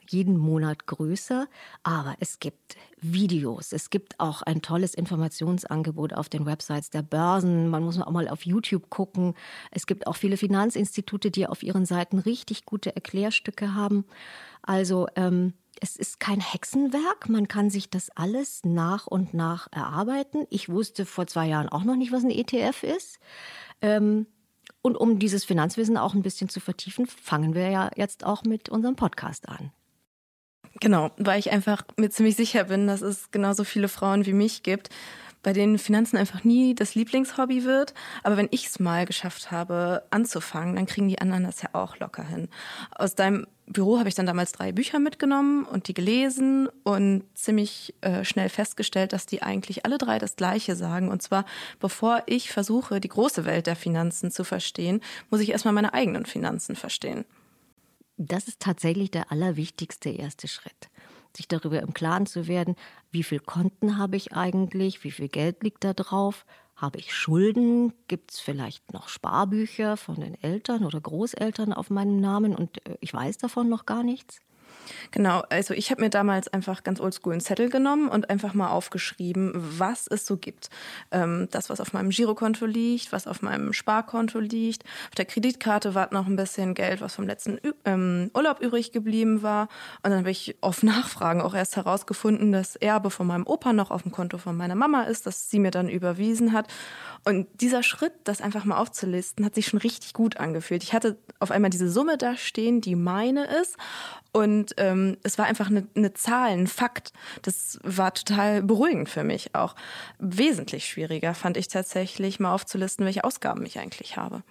jeden 0.09 0.37
Monat 0.37 0.85
größer. 0.87 1.47
Aber 1.83 2.15
es 2.19 2.39
gibt 2.39 2.75
Videos, 2.99 3.73
es 3.73 3.89
gibt 3.89 4.19
auch 4.19 4.41
ein 4.41 4.61
tolles 4.61 4.93
Informationsangebot 4.93 6.13
auf 6.13 6.29
den 6.29 6.45
Websites 6.45 6.89
der 6.89 7.01
Börsen. 7.01 7.69
Man 7.69 7.83
muss 7.83 7.99
auch 7.99 8.11
mal 8.11 8.27
auf 8.27 8.45
YouTube 8.45 8.89
gucken. 8.89 9.33
Es 9.71 9.85
gibt 9.85 10.07
auch 10.07 10.15
viele 10.15 10.37
Finanzinstitute, 10.37 11.31
die 11.31 11.47
auf 11.47 11.63
ihren 11.63 11.85
Seiten 11.85 12.19
richtig 12.19 12.65
gute 12.65 12.95
Erklärstücke 12.95 13.75
haben. 13.75 14.05
Also 14.61 15.07
ähm, 15.15 15.53
es 15.79 15.95
ist 15.95 16.19
kein 16.19 16.39
Hexenwerk. 16.39 17.29
Man 17.29 17.47
kann 17.47 17.69
sich 17.69 17.89
das 17.89 18.09
alles 18.15 18.61
nach 18.63 19.07
und 19.07 19.33
nach 19.33 19.67
erarbeiten. 19.71 20.45
Ich 20.49 20.69
wusste 20.69 21.05
vor 21.05 21.27
zwei 21.27 21.47
Jahren 21.47 21.69
auch 21.69 21.83
noch 21.83 21.95
nicht, 21.95 22.11
was 22.11 22.23
ein 22.23 22.29
ETF 22.29 22.83
ist. 22.83 23.19
Ähm, 23.81 24.27
und 24.81 24.95
um 24.95 25.19
dieses 25.19 25.45
Finanzwissen 25.45 25.97
auch 25.97 26.13
ein 26.13 26.23
bisschen 26.23 26.50
zu 26.50 26.59
vertiefen, 26.59 27.05
fangen 27.05 27.53
wir 27.53 27.69
ja 27.69 27.91
jetzt 27.95 28.25
auch 28.25 28.43
mit 28.43 28.69
unserem 28.69 28.95
Podcast 28.95 29.47
an. 29.47 29.71
Genau, 30.79 31.11
weil 31.17 31.39
ich 31.39 31.51
einfach 31.51 31.83
mir 31.97 32.09
ziemlich 32.09 32.35
sicher 32.35 32.65
bin, 32.65 32.88
dass 32.88 33.01
es 33.01 33.29
genauso 33.31 33.63
viele 33.63 33.88
Frauen 33.88 34.25
wie 34.25 34.33
mich 34.33 34.63
gibt, 34.63 34.89
bei 35.43 35.53
denen 35.53 35.77
Finanzen 35.77 36.17
einfach 36.17 36.43
nie 36.43 36.75
das 36.75 36.95
Lieblingshobby 36.95 37.63
wird. 37.63 37.93
Aber 38.24 38.38
wenn 38.38 38.48
ich 38.51 38.67
es 38.67 38.79
mal 38.79 39.05
geschafft 39.05 39.51
habe, 39.51 40.03
anzufangen, 40.10 40.75
dann 40.75 40.86
kriegen 40.86 41.07
die 41.07 41.19
anderen 41.19 41.43
das 41.43 41.62
ja 41.62 41.69
auch 41.74 41.98
locker 42.00 42.24
hin. 42.24 42.48
Aus 42.91 43.15
deinem 43.15 43.48
Büro 43.67 44.00
habe 44.00 44.10
ich 44.10 44.15
dann 44.15 44.25
damals 44.25 44.51
drei 44.51 44.71
Bücher 44.71 45.00
mitgenommen 45.00 45.63
und 45.63 45.88
die 45.88 45.93
gelesen 45.93 46.67
und 46.83 47.24
ziemlich 47.33 47.95
äh, 48.01 48.25
schnell 48.25 48.50
festgestellt, 48.50 49.13
dass 49.13 49.25
die 49.25 49.41
eigentlich 49.41 49.86
alle 49.86 49.98
drei 49.98 50.19
das 50.19 50.36
Gleiche 50.36 50.75
sagen. 50.75 51.10
Und 51.10 51.21
zwar, 51.21 51.45
bevor 51.79 52.24
ich 52.25 52.51
versuche, 52.51 53.00
die 53.00 53.07
große 53.07 53.45
Welt 53.45 53.67
der 53.67 53.75
Finanzen 53.75 54.31
zu 54.31 54.43
verstehen, 54.43 55.01
muss 55.29 55.39
ich 55.39 55.51
erstmal 55.51 55.74
meine 55.74 55.93
eigenen 55.93 56.25
Finanzen 56.25 56.75
verstehen. 56.75 57.25
Das 58.17 58.48
ist 58.48 58.60
tatsächlich 58.60 59.10
der 59.10 59.31
allerwichtigste 59.31 60.10
erste 60.10 60.48
Schritt 60.48 60.90
sich 61.38 61.47
darüber 61.47 61.81
im 61.81 61.93
Klaren 61.93 62.25
zu 62.25 62.47
werden, 62.47 62.75
wie 63.11 63.23
viel 63.23 63.39
Konten 63.39 63.97
habe 63.97 64.17
ich 64.17 64.33
eigentlich, 64.33 65.03
wie 65.03 65.11
viel 65.11 65.27
Geld 65.27 65.63
liegt 65.63 65.83
da 65.83 65.93
drauf, 65.93 66.45
habe 66.75 66.97
ich 66.97 67.13
Schulden, 67.13 67.93
gibt 68.07 68.31
es 68.31 68.39
vielleicht 68.39 68.91
noch 68.91 69.07
Sparbücher 69.07 69.97
von 69.97 70.15
den 70.15 70.41
Eltern 70.41 70.83
oder 70.83 71.00
Großeltern 71.00 71.73
auf 71.73 71.89
meinem 71.89 72.19
Namen? 72.19 72.55
Und 72.55 72.85
äh, 72.88 72.97
ich 73.01 73.13
weiß 73.13 73.38
davon 73.38 73.69
noch 73.69 73.85
gar 73.85 74.03
nichts. 74.03 74.39
Genau, 75.11 75.43
also 75.50 75.73
ich 75.73 75.91
habe 75.91 76.01
mir 76.01 76.09
damals 76.09 76.47
einfach 76.47 76.83
ganz 76.83 77.00
oldschool 77.00 77.33
einen 77.33 77.41
Zettel 77.41 77.69
genommen 77.69 78.07
und 78.07 78.29
einfach 78.29 78.53
mal 78.53 78.69
aufgeschrieben, 78.69 79.51
was 79.55 80.07
es 80.07 80.25
so 80.25 80.38
gibt. 80.38 80.69
Ähm, 81.11 81.47
das, 81.51 81.69
was 81.69 81.81
auf 81.81 81.93
meinem 81.93 82.09
Girokonto 82.09 82.65
liegt, 82.65 83.11
was 83.11 83.27
auf 83.27 83.41
meinem 83.41 83.73
Sparkonto 83.73 84.39
liegt. 84.39 84.83
Auf 85.09 85.15
der 85.15 85.25
Kreditkarte 85.25 85.95
war 85.95 86.09
noch 86.11 86.27
ein 86.27 86.35
bisschen 86.35 86.73
Geld, 86.73 87.01
was 87.01 87.15
vom 87.15 87.27
letzten 87.27 87.59
ähm, 87.85 88.31
Urlaub 88.33 88.59
übrig 88.61 88.91
geblieben 88.91 89.41
war. 89.41 89.63
Und 90.03 90.11
dann 90.11 90.19
habe 90.19 90.31
ich 90.31 90.55
auf 90.61 90.83
Nachfragen 90.83 91.41
auch 91.41 91.53
erst 91.53 91.75
herausgefunden, 91.75 92.51
dass 92.51 92.75
Erbe 92.75 93.09
von 93.09 93.27
meinem 93.27 93.47
Opa 93.47 93.73
noch 93.73 93.91
auf 93.91 94.03
dem 94.03 94.11
Konto 94.11 94.38
von 94.38 94.55
meiner 94.55 94.75
Mama 94.75 95.03
ist, 95.03 95.25
das 95.25 95.50
sie 95.50 95.59
mir 95.59 95.71
dann 95.71 95.89
überwiesen 95.89 96.53
hat. 96.53 96.67
Und 97.23 97.47
dieser 97.61 97.83
Schritt, 97.83 98.13
das 98.23 98.41
einfach 98.41 98.65
mal 98.65 98.77
aufzulisten, 98.77 99.45
hat 99.45 99.55
sich 99.55 99.67
schon 99.67 99.79
richtig 99.79 100.13
gut 100.13 100.38
angefühlt. 100.38 100.83
Ich 100.83 100.93
hatte 100.93 101.17
auf 101.39 101.51
einmal 101.51 101.69
diese 101.69 101.89
Summe 101.89 102.17
da 102.17 102.35
stehen, 102.35 102.81
die 102.81 102.95
meine 102.95 103.45
ist. 103.61 103.77
Und 104.33 104.73
ähm, 104.77 105.17
es 105.23 105.38
war 105.38 105.45
einfach 105.45 105.67
eine, 105.67 105.88
eine 105.95 106.13
Zahl, 106.13 106.51
ein 106.51 106.67
Fakt. 106.67 107.11
Das 107.41 107.79
war 107.83 108.13
total 108.13 108.61
beruhigend 108.61 109.09
für 109.09 109.23
mich 109.23 109.55
auch. 109.55 109.75
Wesentlich 110.19 110.85
schwieriger 110.85 111.33
fand 111.33 111.57
ich 111.57 111.67
tatsächlich, 111.67 112.39
mal 112.39 112.53
aufzulisten, 112.53 113.05
welche 113.05 113.25
Ausgaben 113.25 113.65
ich 113.65 113.79
eigentlich 113.79 114.15
habe. 114.15 114.43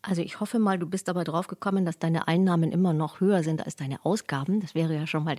Also 0.00 0.22
ich 0.22 0.38
hoffe 0.38 0.60
mal, 0.60 0.78
du 0.78 0.86
bist 0.86 1.08
aber 1.08 1.24
drauf 1.24 1.48
gekommen, 1.48 1.84
dass 1.84 1.98
deine 1.98 2.28
Einnahmen 2.28 2.70
immer 2.70 2.92
noch 2.92 3.20
höher 3.20 3.42
sind 3.42 3.64
als 3.64 3.74
deine 3.74 4.04
Ausgaben. 4.04 4.60
Das 4.60 4.74
wäre 4.74 4.94
ja 4.94 5.06
schon 5.08 5.24
mal 5.24 5.36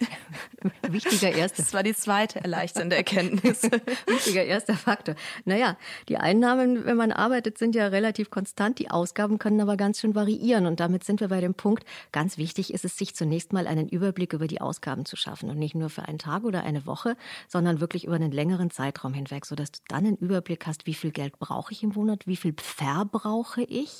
Wichtiger 0.88 1.32
erster. 1.32 1.62
Das 1.62 1.72
war 1.72 1.82
die 1.82 1.94
zweite 1.94 2.40
erleichternde 2.40 2.96
Erkenntnis. 2.96 3.62
Wichtiger 4.06 4.44
erster 4.44 4.74
Faktor. 4.74 5.14
Naja, 5.44 5.76
die 6.08 6.16
Einnahmen, 6.16 6.84
wenn 6.84 6.96
man 6.96 7.12
arbeitet, 7.12 7.58
sind 7.58 7.74
ja 7.74 7.86
relativ 7.88 8.30
konstant. 8.30 8.78
Die 8.78 8.90
Ausgaben 8.90 9.38
können 9.38 9.60
aber 9.60 9.76
ganz 9.76 10.00
schön 10.00 10.14
variieren. 10.14 10.66
Und 10.66 10.80
damit 10.80 11.04
sind 11.04 11.20
wir 11.20 11.28
bei 11.28 11.40
dem 11.40 11.54
Punkt, 11.54 11.84
ganz 12.10 12.38
wichtig 12.38 12.74
ist 12.74 12.84
es, 12.84 12.96
sich 12.96 13.14
zunächst 13.14 13.52
mal 13.52 13.66
einen 13.66 13.88
Überblick 13.88 14.32
über 14.32 14.48
die 14.48 14.60
Ausgaben 14.60 15.04
zu 15.04 15.16
schaffen. 15.16 15.48
Und 15.48 15.58
nicht 15.58 15.74
nur 15.74 15.90
für 15.90 16.02
einen 16.02 16.18
Tag 16.18 16.44
oder 16.44 16.64
eine 16.64 16.86
Woche, 16.86 17.16
sondern 17.48 17.80
wirklich 17.80 18.04
über 18.04 18.16
einen 18.16 18.32
längeren 18.32 18.70
Zeitraum 18.70 19.14
hinweg, 19.14 19.46
sodass 19.46 19.72
du 19.72 19.80
dann 19.88 20.06
einen 20.06 20.16
Überblick 20.16 20.66
hast, 20.66 20.86
wie 20.86 20.94
viel 20.94 21.12
Geld 21.12 21.38
brauche 21.38 21.72
ich 21.72 21.82
im 21.82 21.90
Monat, 21.90 22.26
wie 22.26 22.36
viel 22.36 22.54
verbrauche 22.58 23.62
ich, 23.62 23.91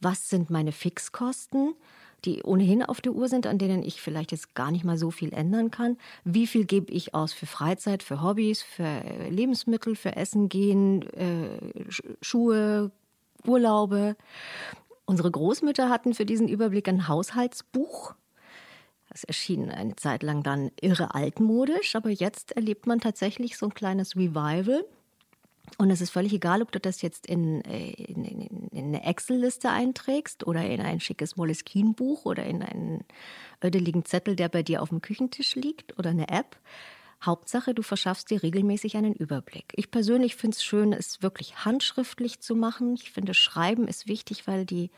was 0.00 0.28
sind 0.28 0.50
meine 0.50 0.72
Fixkosten, 0.72 1.74
die 2.24 2.42
ohnehin 2.42 2.82
auf 2.82 3.00
der 3.00 3.12
Uhr 3.12 3.28
sind, 3.28 3.46
an 3.46 3.58
denen 3.58 3.82
ich 3.82 4.00
vielleicht 4.00 4.32
jetzt 4.32 4.54
gar 4.54 4.70
nicht 4.70 4.84
mal 4.84 4.98
so 4.98 5.10
viel 5.10 5.32
ändern 5.32 5.70
kann. 5.70 5.96
Wie 6.24 6.46
viel 6.46 6.64
gebe 6.64 6.92
ich 6.92 7.14
aus 7.14 7.32
für 7.32 7.46
Freizeit, 7.46 8.02
für 8.02 8.22
Hobbys, 8.22 8.62
für 8.62 9.02
Lebensmittel, 9.30 9.96
für 9.96 10.16
Essen 10.16 10.48
gehen, 10.48 11.02
äh, 11.12 11.58
Schuhe, 12.20 12.90
Urlaube. 13.44 14.16
Unsere 15.04 15.30
Großmütter 15.30 15.88
hatten 15.88 16.14
für 16.14 16.26
diesen 16.26 16.48
Überblick 16.48 16.88
ein 16.88 17.06
Haushaltsbuch. 17.06 18.14
Das 19.08 19.22
erschien 19.22 19.70
eine 19.70 19.94
Zeit 19.96 20.22
lang 20.22 20.42
dann 20.42 20.72
irre 20.80 21.14
altmodisch, 21.14 21.94
aber 21.94 22.10
jetzt 22.10 22.52
erlebt 22.52 22.86
man 22.86 23.00
tatsächlich 23.00 23.56
so 23.56 23.66
ein 23.66 23.74
kleines 23.74 24.16
Revival. 24.16 24.84
Und 25.78 25.90
es 25.90 26.00
ist 26.00 26.10
völlig 26.10 26.32
egal, 26.32 26.62
ob 26.62 26.72
du 26.72 26.80
das 26.80 27.02
jetzt 27.02 27.26
in, 27.26 27.64
äh, 27.64 27.90
in, 27.90 28.24
in, 28.24 28.65
in 28.76 28.86
eine 28.86 29.04
Excel-Liste 29.04 29.70
einträgst 29.70 30.46
oder 30.46 30.64
in 30.64 30.80
ein 30.80 31.00
schickes 31.00 31.36
Moleskine-Buch 31.36 32.24
oder 32.24 32.44
in 32.44 32.62
einen 32.62 33.04
ödeligen 33.64 34.04
Zettel, 34.04 34.36
der 34.36 34.48
bei 34.48 34.62
dir 34.62 34.82
auf 34.82 34.90
dem 34.90 35.02
Küchentisch 35.02 35.54
liegt 35.54 35.98
oder 35.98 36.10
eine 36.10 36.28
App. 36.28 36.56
Hauptsache, 37.24 37.74
du 37.74 37.82
verschaffst 37.82 38.30
dir 38.30 38.42
regelmäßig 38.42 38.96
einen 38.96 39.14
Überblick. 39.14 39.72
Ich 39.74 39.90
persönlich 39.90 40.36
finde 40.36 40.56
es 40.56 40.62
schön, 40.62 40.92
es 40.92 41.22
wirklich 41.22 41.64
handschriftlich 41.64 42.40
zu 42.40 42.54
machen. 42.54 42.94
Ich 42.94 43.10
finde, 43.10 43.34
Schreiben 43.34 43.88
ist 43.88 44.06
wichtig, 44.06 44.46
weil 44.46 44.66
die 44.66 44.90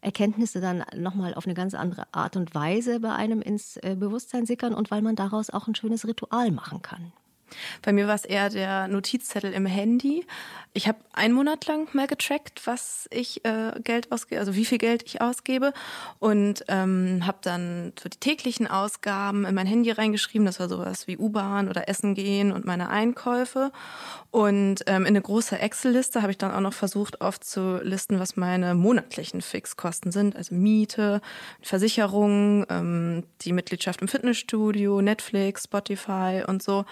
Erkenntnisse 0.00 0.60
dann 0.60 0.84
nochmal 0.94 1.34
auf 1.34 1.46
eine 1.46 1.54
ganz 1.54 1.74
andere 1.74 2.06
Art 2.12 2.36
und 2.36 2.54
Weise 2.54 3.00
bei 3.00 3.12
einem 3.12 3.42
ins 3.42 3.76
äh, 3.78 3.96
Bewusstsein 3.98 4.46
sickern 4.46 4.74
und 4.74 4.90
weil 4.90 5.02
man 5.02 5.16
daraus 5.16 5.50
auch 5.50 5.68
ein 5.68 5.74
schönes 5.74 6.06
Ritual 6.06 6.50
machen 6.50 6.82
kann. 6.82 7.12
Bei 7.82 7.92
mir 7.92 8.06
war 8.06 8.14
es 8.14 8.24
eher 8.24 8.50
der 8.50 8.88
Notizzettel 8.88 9.52
im 9.52 9.66
Handy. 9.66 10.26
Ich 10.76 10.86
habe 10.86 10.98
einen 11.14 11.32
Monat 11.32 11.66
lang 11.66 11.88
mal 11.94 12.06
getrackt, 12.06 12.66
was 12.66 13.08
ich 13.10 13.42
äh, 13.46 13.72
Geld 13.82 14.12
ausgebe, 14.12 14.38
also 14.38 14.54
wie 14.56 14.66
viel 14.66 14.76
Geld 14.76 15.04
ich 15.06 15.22
ausgebe 15.22 15.72
und 16.18 16.64
ähm, 16.68 17.22
habe 17.26 17.38
dann 17.40 17.94
so 17.98 18.10
die 18.10 18.18
täglichen 18.18 18.66
Ausgaben 18.66 19.46
in 19.46 19.54
mein 19.54 19.66
Handy 19.66 19.90
reingeschrieben. 19.90 20.44
Das 20.44 20.60
war 20.60 20.68
sowas 20.68 21.06
wie 21.06 21.16
U-Bahn 21.16 21.70
oder 21.70 21.88
Essen 21.88 22.14
gehen 22.14 22.52
und 22.52 22.66
meine 22.66 22.90
Einkäufe. 22.90 23.72
Und 24.30 24.82
ähm, 24.86 25.02
in 25.02 25.08
eine 25.08 25.22
große 25.22 25.58
Excel-Liste 25.58 26.20
habe 26.20 26.32
ich 26.32 26.36
dann 26.36 26.52
auch 26.52 26.60
noch 26.60 26.74
versucht 26.74 27.22
aufzulisten, 27.22 28.20
was 28.20 28.36
meine 28.36 28.74
monatlichen 28.74 29.40
Fixkosten 29.40 30.12
sind, 30.12 30.36
also 30.36 30.54
Miete, 30.54 31.22
Versicherung, 31.62 32.66
ähm, 32.68 33.24
die 33.40 33.54
Mitgliedschaft 33.54 34.02
im 34.02 34.08
Fitnessstudio, 34.08 35.00
Netflix, 35.00 35.64
Spotify 35.64 36.42
und 36.46 36.62
so. 36.62 36.84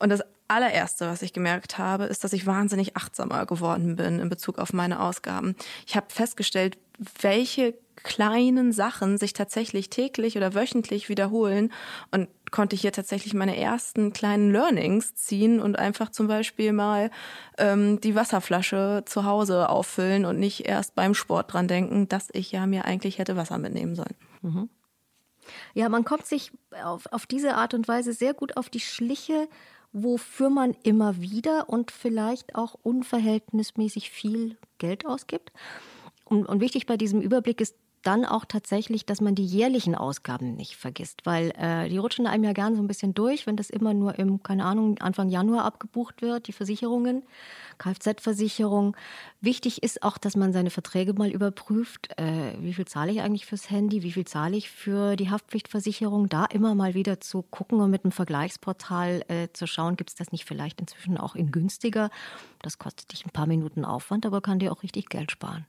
Und 0.00 0.08
das 0.08 0.22
allererste, 0.48 1.06
was 1.06 1.22
ich 1.22 1.32
gemerkt 1.32 1.78
habe, 1.78 2.04
ist, 2.04 2.24
dass 2.24 2.32
ich 2.32 2.46
wahnsinnig 2.46 2.96
achtsamer 2.96 3.46
geworden 3.46 3.94
bin 3.94 4.18
in 4.18 4.28
Bezug 4.28 4.58
auf 4.58 4.72
meine 4.72 5.00
Ausgaben. 5.00 5.54
Ich 5.86 5.94
habe 5.94 6.06
festgestellt, 6.08 6.78
welche 7.20 7.74
kleinen 8.02 8.72
Sachen 8.72 9.18
sich 9.18 9.34
tatsächlich 9.34 9.90
täglich 9.90 10.36
oder 10.36 10.54
wöchentlich 10.54 11.08
wiederholen 11.08 11.70
und 12.10 12.28
konnte 12.50 12.74
hier 12.74 12.92
tatsächlich 12.92 13.34
meine 13.34 13.56
ersten 13.56 14.12
kleinen 14.12 14.50
Learnings 14.50 15.14
ziehen 15.14 15.60
und 15.60 15.78
einfach 15.78 16.10
zum 16.10 16.26
Beispiel 16.26 16.72
mal 16.72 17.10
ähm, 17.58 18.00
die 18.00 18.14
Wasserflasche 18.14 19.02
zu 19.04 19.24
Hause 19.24 19.68
auffüllen 19.68 20.24
und 20.24 20.38
nicht 20.38 20.66
erst 20.66 20.94
beim 20.94 21.14
Sport 21.14 21.52
dran 21.52 21.68
denken, 21.68 22.08
dass 22.08 22.28
ich 22.32 22.50
ja 22.52 22.66
mir 22.66 22.86
eigentlich 22.86 23.18
hätte 23.18 23.36
Wasser 23.36 23.58
mitnehmen 23.58 23.94
sollen. 23.94 24.16
Mhm. 24.40 24.70
Ja, 25.74 25.88
man 25.88 26.04
kommt 26.04 26.26
sich 26.26 26.52
auf, 26.84 27.06
auf 27.12 27.26
diese 27.26 27.54
Art 27.54 27.74
und 27.74 27.86
Weise 27.88 28.12
sehr 28.12 28.34
gut 28.34 28.56
auf 28.56 28.68
die 28.70 28.80
Schliche, 28.80 29.48
wofür 29.92 30.50
man 30.50 30.76
immer 30.82 31.20
wieder 31.20 31.68
und 31.68 31.90
vielleicht 31.90 32.54
auch 32.54 32.76
unverhältnismäßig 32.82 34.10
viel 34.10 34.56
Geld 34.78 35.06
ausgibt. 35.06 35.52
Und, 36.24 36.46
und 36.46 36.60
wichtig 36.60 36.86
bei 36.86 36.96
diesem 36.96 37.20
Überblick 37.20 37.60
ist 37.60 37.76
dann 38.02 38.24
auch 38.24 38.44
tatsächlich, 38.44 39.04
dass 39.04 39.20
man 39.20 39.34
die 39.34 39.44
jährlichen 39.44 39.94
Ausgaben 39.94 40.56
nicht 40.56 40.76
vergisst, 40.76 41.26
weil 41.26 41.50
äh, 41.58 41.88
die 41.88 41.98
rutschen 41.98 42.26
einem 42.26 42.44
ja 42.44 42.52
gern 42.52 42.74
so 42.74 42.82
ein 42.82 42.86
bisschen 42.86 43.14
durch, 43.14 43.46
wenn 43.46 43.56
das 43.56 43.68
immer 43.68 43.92
nur 43.92 44.18
im, 44.18 44.42
keine 44.42 44.64
Ahnung, 44.64 44.98
Anfang 44.98 45.28
Januar 45.28 45.64
abgebucht 45.64 46.22
wird, 46.22 46.46
die 46.46 46.52
Versicherungen, 46.52 47.22
Kfz-Versicherung. 47.78 48.96
Wichtig 49.40 49.82
ist 49.82 50.02
auch, 50.02 50.18
dass 50.18 50.36
man 50.36 50.52
seine 50.52 50.70
Verträge 50.70 51.12
mal 51.12 51.30
überprüft, 51.30 52.18
äh, 52.18 52.54
wie 52.60 52.74
viel 52.74 52.86
zahle 52.86 53.12
ich 53.12 53.20
eigentlich 53.20 53.46
fürs 53.46 53.70
Handy, 53.70 54.02
wie 54.02 54.12
viel 54.12 54.26
zahle 54.26 54.56
ich 54.56 54.70
für 54.70 55.16
die 55.16 55.30
Haftpflichtversicherung, 55.30 56.28
da 56.28 56.46
immer 56.46 56.74
mal 56.74 56.94
wieder 56.94 57.20
zu 57.20 57.42
gucken 57.42 57.80
und 57.80 57.90
mit 57.90 58.04
einem 58.04 58.12
Vergleichsportal 58.12 59.24
äh, 59.28 59.48
zu 59.52 59.66
schauen, 59.66 59.96
gibt 59.96 60.10
es 60.10 60.16
das 60.16 60.32
nicht 60.32 60.46
vielleicht 60.46 60.80
inzwischen 60.80 61.18
auch 61.18 61.34
in 61.34 61.50
günstiger. 61.50 62.10
Das 62.62 62.78
kostet 62.78 63.12
dich 63.12 63.26
ein 63.26 63.30
paar 63.30 63.46
Minuten 63.46 63.84
Aufwand, 63.84 64.24
aber 64.24 64.40
kann 64.40 64.58
dir 64.58 64.72
auch 64.72 64.82
richtig 64.82 65.08
Geld 65.08 65.30
sparen. 65.30 65.66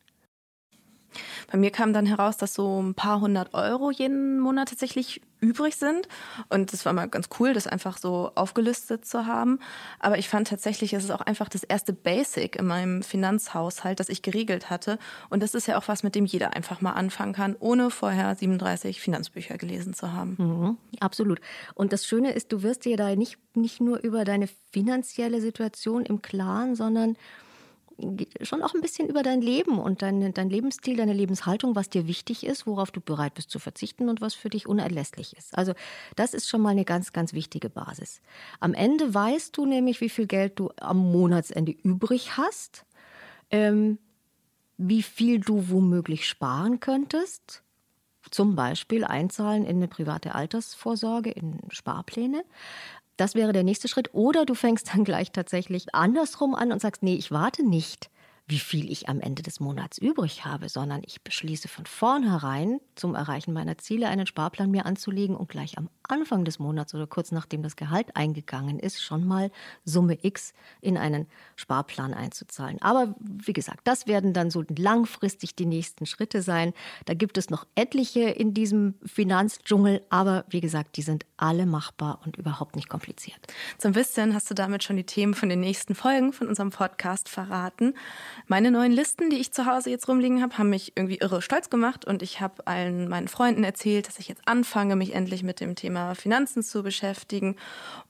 Bei 1.51 1.57
mir 1.57 1.71
kam 1.71 1.93
dann 1.93 2.05
heraus, 2.05 2.37
dass 2.37 2.53
so 2.53 2.81
ein 2.81 2.93
paar 2.93 3.21
hundert 3.21 3.53
Euro 3.53 3.91
jeden 3.91 4.39
Monat 4.39 4.69
tatsächlich 4.69 5.21
übrig 5.41 5.75
sind. 5.75 6.07
Und 6.49 6.71
das 6.71 6.85
war 6.85 6.93
mal 6.93 7.07
ganz 7.07 7.27
cool, 7.39 7.53
das 7.53 7.67
einfach 7.67 7.97
so 7.97 8.31
aufgelistet 8.35 9.05
zu 9.05 9.25
haben. 9.25 9.59
Aber 9.99 10.17
ich 10.17 10.29
fand 10.29 10.47
tatsächlich, 10.47 10.93
es 10.93 11.03
ist 11.03 11.11
auch 11.11 11.21
einfach 11.21 11.49
das 11.49 11.63
erste 11.63 11.93
Basic 11.93 12.55
in 12.55 12.67
meinem 12.67 13.01
Finanzhaushalt, 13.01 13.99
das 13.99 14.09
ich 14.09 14.21
geregelt 14.21 14.69
hatte. 14.69 14.99
Und 15.29 15.41
das 15.41 15.55
ist 15.55 15.67
ja 15.67 15.77
auch 15.77 15.87
was, 15.87 16.03
mit 16.03 16.15
dem 16.15 16.25
jeder 16.25 16.55
einfach 16.55 16.79
mal 16.81 16.93
anfangen 16.93 17.33
kann, 17.33 17.55
ohne 17.59 17.89
vorher 17.89 18.35
37 18.35 19.01
Finanzbücher 19.01 19.57
gelesen 19.57 19.93
zu 19.93 20.13
haben. 20.13 20.35
Mhm, 20.37 20.77
absolut. 20.99 21.41
Und 21.73 21.91
das 21.91 22.05
Schöne 22.05 22.31
ist, 22.31 22.51
du 22.51 22.61
wirst 22.61 22.85
dir 22.85 22.95
da 22.95 23.15
nicht, 23.15 23.37
nicht 23.55 23.81
nur 23.81 23.99
über 23.99 24.23
deine 24.23 24.47
finanzielle 24.71 25.41
Situation 25.41 26.05
im 26.05 26.21
Klaren, 26.21 26.75
sondern 26.75 27.17
schon 28.41 28.63
auch 28.63 28.73
ein 28.73 28.81
bisschen 28.81 29.07
über 29.07 29.23
dein 29.23 29.41
Leben 29.41 29.79
und 29.79 30.01
dein, 30.01 30.33
dein 30.33 30.49
Lebensstil, 30.49 30.97
deine 30.97 31.13
Lebenshaltung, 31.13 31.75
was 31.75 31.89
dir 31.89 32.07
wichtig 32.07 32.45
ist, 32.45 32.67
worauf 32.67 32.91
du 32.91 33.01
bereit 33.01 33.33
bist 33.33 33.49
zu 33.49 33.59
verzichten 33.59 34.09
und 34.09 34.21
was 34.21 34.33
für 34.33 34.49
dich 34.49 34.67
unerlässlich 34.67 35.35
ist. 35.37 35.57
Also 35.57 35.73
das 36.15 36.33
ist 36.33 36.49
schon 36.49 36.61
mal 36.61 36.69
eine 36.69 36.85
ganz, 36.85 37.13
ganz 37.13 37.33
wichtige 37.33 37.69
Basis. 37.69 38.21
Am 38.59 38.73
Ende 38.73 39.13
weißt 39.13 39.55
du 39.55 39.65
nämlich, 39.65 40.01
wie 40.01 40.09
viel 40.09 40.27
Geld 40.27 40.59
du 40.59 40.69
am 40.79 40.97
Monatsende 41.11 41.71
übrig 41.71 42.37
hast, 42.37 42.85
ähm, 43.49 43.97
wie 44.77 45.03
viel 45.03 45.39
du 45.39 45.69
womöglich 45.69 46.27
sparen 46.27 46.79
könntest, 46.79 47.63
zum 48.29 48.55
Beispiel 48.55 49.03
einzahlen 49.03 49.65
in 49.65 49.77
eine 49.77 49.87
private 49.87 50.35
Altersvorsorge, 50.35 51.31
in 51.31 51.59
Sparpläne. 51.69 52.43
Das 53.17 53.35
wäre 53.35 53.53
der 53.53 53.63
nächste 53.63 53.87
Schritt. 53.87 54.09
Oder 54.13 54.45
du 54.45 54.55
fängst 54.55 54.93
dann 54.93 55.03
gleich 55.03 55.31
tatsächlich 55.31 55.93
andersrum 55.93 56.55
an 56.55 56.71
und 56.71 56.81
sagst, 56.81 57.03
nee, 57.03 57.15
ich 57.15 57.31
warte 57.31 57.63
nicht 57.67 58.09
wie 58.51 58.59
viel 58.59 58.91
ich 58.91 59.07
am 59.07 59.21
Ende 59.21 59.43
des 59.43 59.61
Monats 59.61 59.97
übrig 59.97 60.43
habe, 60.43 60.67
sondern 60.67 61.01
ich 61.05 61.21
beschließe 61.21 61.69
von 61.69 61.85
vornherein 61.85 62.81
zum 62.95 63.15
Erreichen 63.15 63.53
meiner 63.53 63.77
Ziele 63.77 64.09
einen 64.09 64.27
Sparplan 64.27 64.69
mir 64.69 64.85
anzulegen 64.85 65.37
und 65.37 65.47
gleich 65.47 65.77
am 65.77 65.89
Anfang 66.03 66.43
des 66.43 66.59
Monats 66.59 66.93
oder 66.93 67.07
kurz 67.07 67.31
nachdem 67.31 67.63
das 67.63 67.77
Gehalt 67.77 68.17
eingegangen 68.17 68.77
ist, 68.77 69.01
schon 69.01 69.25
mal 69.25 69.49
Summe 69.85 70.17
X 70.21 70.53
in 70.81 70.97
einen 70.97 71.27
Sparplan 71.55 72.13
einzuzahlen. 72.13 72.81
Aber 72.81 73.15
wie 73.21 73.53
gesagt, 73.53 73.81
das 73.85 74.05
werden 74.05 74.33
dann 74.33 74.51
so 74.51 74.65
langfristig 74.67 75.55
die 75.55 75.65
nächsten 75.65 76.05
Schritte 76.05 76.41
sein. 76.41 76.73
Da 77.05 77.13
gibt 77.13 77.37
es 77.37 77.49
noch 77.49 77.65
etliche 77.75 78.23
in 78.23 78.53
diesem 78.53 78.95
Finanzdschungel, 79.05 80.01
aber 80.09 80.43
wie 80.49 80.59
gesagt, 80.59 80.97
die 80.97 81.03
sind 81.03 81.25
alle 81.37 81.65
machbar 81.65 82.19
und 82.25 82.35
überhaupt 82.35 82.75
nicht 82.75 82.89
kompliziert. 82.89 83.39
Zum 83.77 83.95
Wissen 83.95 84.33
hast 84.33 84.49
du 84.49 84.53
damit 84.53 84.83
schon 84.83 84.97
die 84.97 85.05
Themen 85.05 85.33
von 85.33 85.47
den 85.47 85.61
nächsten 85.61 85.95
Folgen 85.95 86.33
von 86.33 86.49
unserem 86.49 86.71
Podcast 86.71 87.29
verraten. 87.29 87.93
Meine 88.47 88.71
neuen 88.71 88.91
Listen, 88.91 89.29
die 89.29 89.37
ich 89.37 89.51
zu 89.51 89.65
Hause 89.65 89.89
jetzt 89.89 90.07
rumliegen 90.07 90.41
habe, 90.41 90.57
haben 90.57 90.69
mich 90.69 90.93
irgendwie 90.95 91.17
irre 91.17 91.41
stolz 91.41 91.69
gemacht 91.69 92.05
und 92.05 92.21
ich 92.21 92.41
habe 92.41 92.65
allen 92.65 93.07
meinen 93.07 93.27
Freunden 93.27 93.63
erzählt, 93.63 94.07
dass 94.07 94.19
ich 94.19 94.27
jetzt 94.27 94.41
anfange, 94.45 94.95
mich 94.95 95.13
endlich 95.13 95.43
mit 95.43 95.59
dem 95.59 95.75
Thema 95.75 96.15
Finanzen 96.15 96.63
zu 96.63 96.83
beschäftigen 96.83 97.55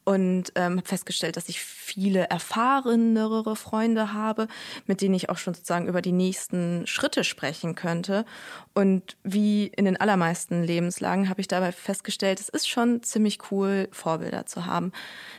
und 0.03 0.51
ähm, 0.55 0.77
habe 0.77 0.87
festgestellt, 0.87 1.37
dass 1.37 1.49
ich 1.49 1.61
viele 1.61 2.29
erfahrenere 2.29 3.55
Freunde 3.55 4.13
habe, 4.13 4.47
mit 4.87 5.01
denen 5.01 5.15
ich 5.15 5.29
auch 5.29 5.37
schon 5.37 5.53
sozusagen 5.53 5.87
über 5.87 6.01
die 6.01 6.11
nächsten 6.11 6.87
Schritte 6.87 7.23
sprechen 7.23 7.75
könnte. 7.75 8.25
Und 8.73 9.17
wie 9.23 9.67
in 9.67 9.85
den 9.85 9.97
allermeisten 9.97 10.63
Lebenslagen 10.63 11.29
habe 11.29 11.41
ich 11.41 11.47
dabei 11.47 11.71
festgestellt, 11.71 12.39
es 12.39 12.49
ist 12.49 12.67
schon 12.67 13.03
ziemlich 13.03 13.51
cool, 13.51 13.89
Vorbilder 13.91 14.45
zu 14.45 14.65
haben. 14.65 14.91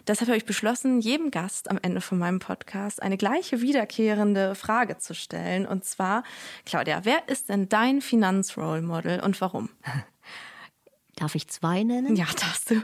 Deshalb 0.06 0.28
habe 0.28 0.36
ich 0.36 0.44
beschlossen, 0.44 1.00
jedem 1.00 1.30
Gast 1.30 1.70
am 1.70 1.78
Ende 1.80 2.00
von 2.00 2.18
meinem 2.18 2.38
Podcast 2.38 3.02
eine 3.02 3.16
gleiche 3.16 3.60
wiederkehrende 3.60 4.54
Frage 4.54 4.71
zu 4.98 5.14
stellen. 5.14 5.66
Und 5.66 5.84
zwar, 5.84 6.24
Claudia, 6.64 7.04
wer 7.04 7.28
ist 7.28 7.48
denn 7.48 7.68
dein 7.68 8.00
Finanzrole 8.00 8.82
Model 8.82 9.20
und 9.20 9.40
warum? 9.40 9.70
Darf 11.16 11.34
ich 11.34 11.48
zwei 11.48 11.82
nennen? 11.82 12.16
Ja, 12.16 12.24
darfst 12.24 12.70
du. 12.70 12.82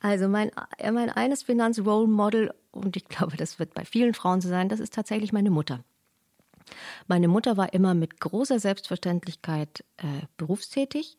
Also 0.00 0.28
mein, 0.28 0.50
mein 0.80 1.10
eines 1.10 1.42
Finanzrole 1.42 2.06
Model, 2.06 2.54
und 2.70 2.96
ich 2.96 3.06
glaube, 3.06 3.36
das 3.36 3.58
wird 3.58 3.74
bei 3.74 3.84
vielen 3.84 4.14
Frauen 4.14 4.40
so 4.40 4.48
sein, 4.48 4.68
das 4.68 4.80
ist 4.80 4.94
tatsächlich 4.94 5.32
meine 5.32 5.50
Mutter. 5.50 5.82
Meine 7.06 7.28
Mutter 7.28 7.56
war 7.56 7.72
immer 7.72 7.94
mit 7.94 8.20
großer 8.20 8.58
Selbstverständlichkeit 8.58 9.84
äh, 9.96 10.26
berufstätig 10.36 11.16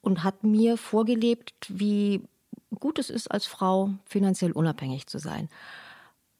und 0.00 0.24
hat 0.24 0.44
mir 0.44 0.76
vorgelebt, 0.76 1.54
wie 1.68 2.22
gut 2.78 2.98
es 2.98 3.10
ist, 3.10 3.30
als 3.30 3.46
Frau 3.46 3.90
finanziell 4.04 4.52
unabhängig 4.52 5.06
zu 5.06 5.18
sein. 5.18 5.48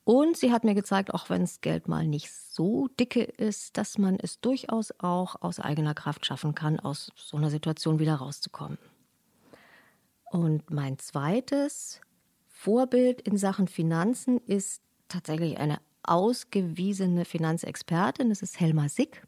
Und 0.05 0.37
sie 0.37 0.51
hat 0.51 0.65
mir 0.65 0.75
gezeigt, 0.75 1.13
auch 1.13 1.31
wenn 1.31 1.43
das 1.43 1.61
Geld 1.61 1.87
mal 1.87 2.07
nicht 2.07 2.33
so 2.33 2.89
dicke 2.99 3.23
ist, 3.23 3.77
dass 3.77 3.99
man 3.99 4.17
es 4.17 4.41
durchaus 4.41 4.93
auch 4.99 5.37
aus 5.41 5.61
eigener 5.61 5.95
Kraft 5.95 6.27
schaffen 6.27 6.55
kann, 6.55 6.81
aus 6.81 7.13
so 7.15 7.37
einer 7.37 7.51
Situation 7.51 7.99
wieder 7.99 8.17
rauszukommen. 8.17 8.79
Und 10.31 10.71
mein 10.71 10.99
zweites 10.99 12.01
Vorbild 12.47 13.21
in 13.21 13.37
Sachen 13.37 13.69
Finanzen 13.69 14.39
ist 14.47 14.83
tatsächlich 15.09 15.59
eine 15.59 15.79
ausgewiesene 16.03 17.25
Finanzexpertin. 17.25 18.29
Das 18.31 18.43
ist 18.43 18.59
Helma 18.61 18.89
Sick. 18.89 19.27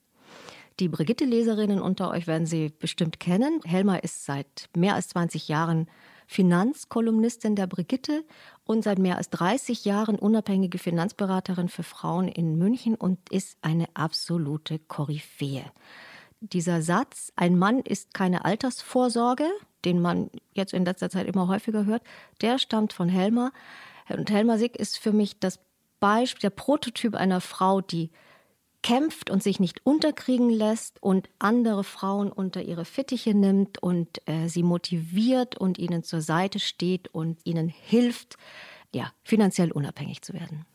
Die 0.80 0.88
Brigitte-Leserinnen 0.88 1.80
unter 1.80 2.10
euch 2.10 2.26
werden 2.26 2.46
sie 2.46 2.70
bestimmt 2.70 3.20
kennen. 3.20 3.60
Helma 3.64 3.96
ist 3.96 4.24
seit 4.24 4.70
mehr 4.74 4.94
als 4.94 5.08
20 5.08 5.48
Jahren 5.48 5.88
Finanzkolumnistin 6.26 7.56
der 7.56 7.66
Brigitte 7.66 8.24
und 8.64 8.84
seit 8.84 8.98
mehr 8.98 9.16
als 9.16 9.30
30 9.30 9.84
Jahren 9.84 10.18
unabhängige 10.18 10.78
Finanzberaterin 10.78 11.68
für 11.68 11.82
Frauen 11.82 12.28
in 12.28 12.56
München 12.56 12.94
und 12.94 13.18
ist 13.30 13.58
eine 13.62 13.86
absolute 13.94 14.78
Koryphäe. 14.78 15.64
Dieser 16.40 16.82
Satz, 16.82 17.32
ein 17.36 17.58
Mann 17.58 17.80
ist 17.80 18.14
keine 18.14 18.44
Altersvorsorge, 18.44 19.48
den 19.84 20.00
man 20.00 20.30
jetzt 20.52 20.72
in 20.72 20.84
letzter 20.84 21.10
Zeit 21.10 21.26
immer 21.26 21.48
häufiger 21.48 21.86
hört, 21.86 22.02
der 22.40 22.58
stammt 22.58 22.92
von 22.92 23.08
Helma. 23.08 23.52
Und 24.08 24.30
Helma 24.30 24.58
Sick 24.58 24.76
ist 24.76 24.98
für 24.98 25.12
mich 25.12 25.38
das 25.38 25.60
Beispiel, 26.00 26.40
der 26.40 26.50
Prototyp 26.50 27.14
einer 27.14 27.40
Frau, 27.40 27.80
die 27.80 28.10
kämpft 28.82 29.30
und 29.30 29.42
sich 29.42 29.60
nicht 29.60 29.84
unterkriegen 29.86 30.50
lässt 30.50 31.02
und 31.02 31.28
andere 31.38 31.84
Frauen 31.84 32.32
unter 32.32 32.62
ihre 32.62 32.84
Fittiche 32.84 33.34
nimmt 33.34 33.82
und 33.82 34.20
äh, 34.28 34.48
sie 34.48 34.62
motiviert 34.62 35.56
und 35.56 35.78
ihnen 35.78 36.02
zur 36.02 36.20
Seite 36.20 36.58
steht 36.58 37.08
und 37.08 37.40
ihnen 37.44 37.68
hilft, 37.68 38.36
ja, 38.94 39.12
finanziell 39.22 39.72
unabhängig 39.72 40.22
zu 40.22 40.32
werden. 40.34 40.66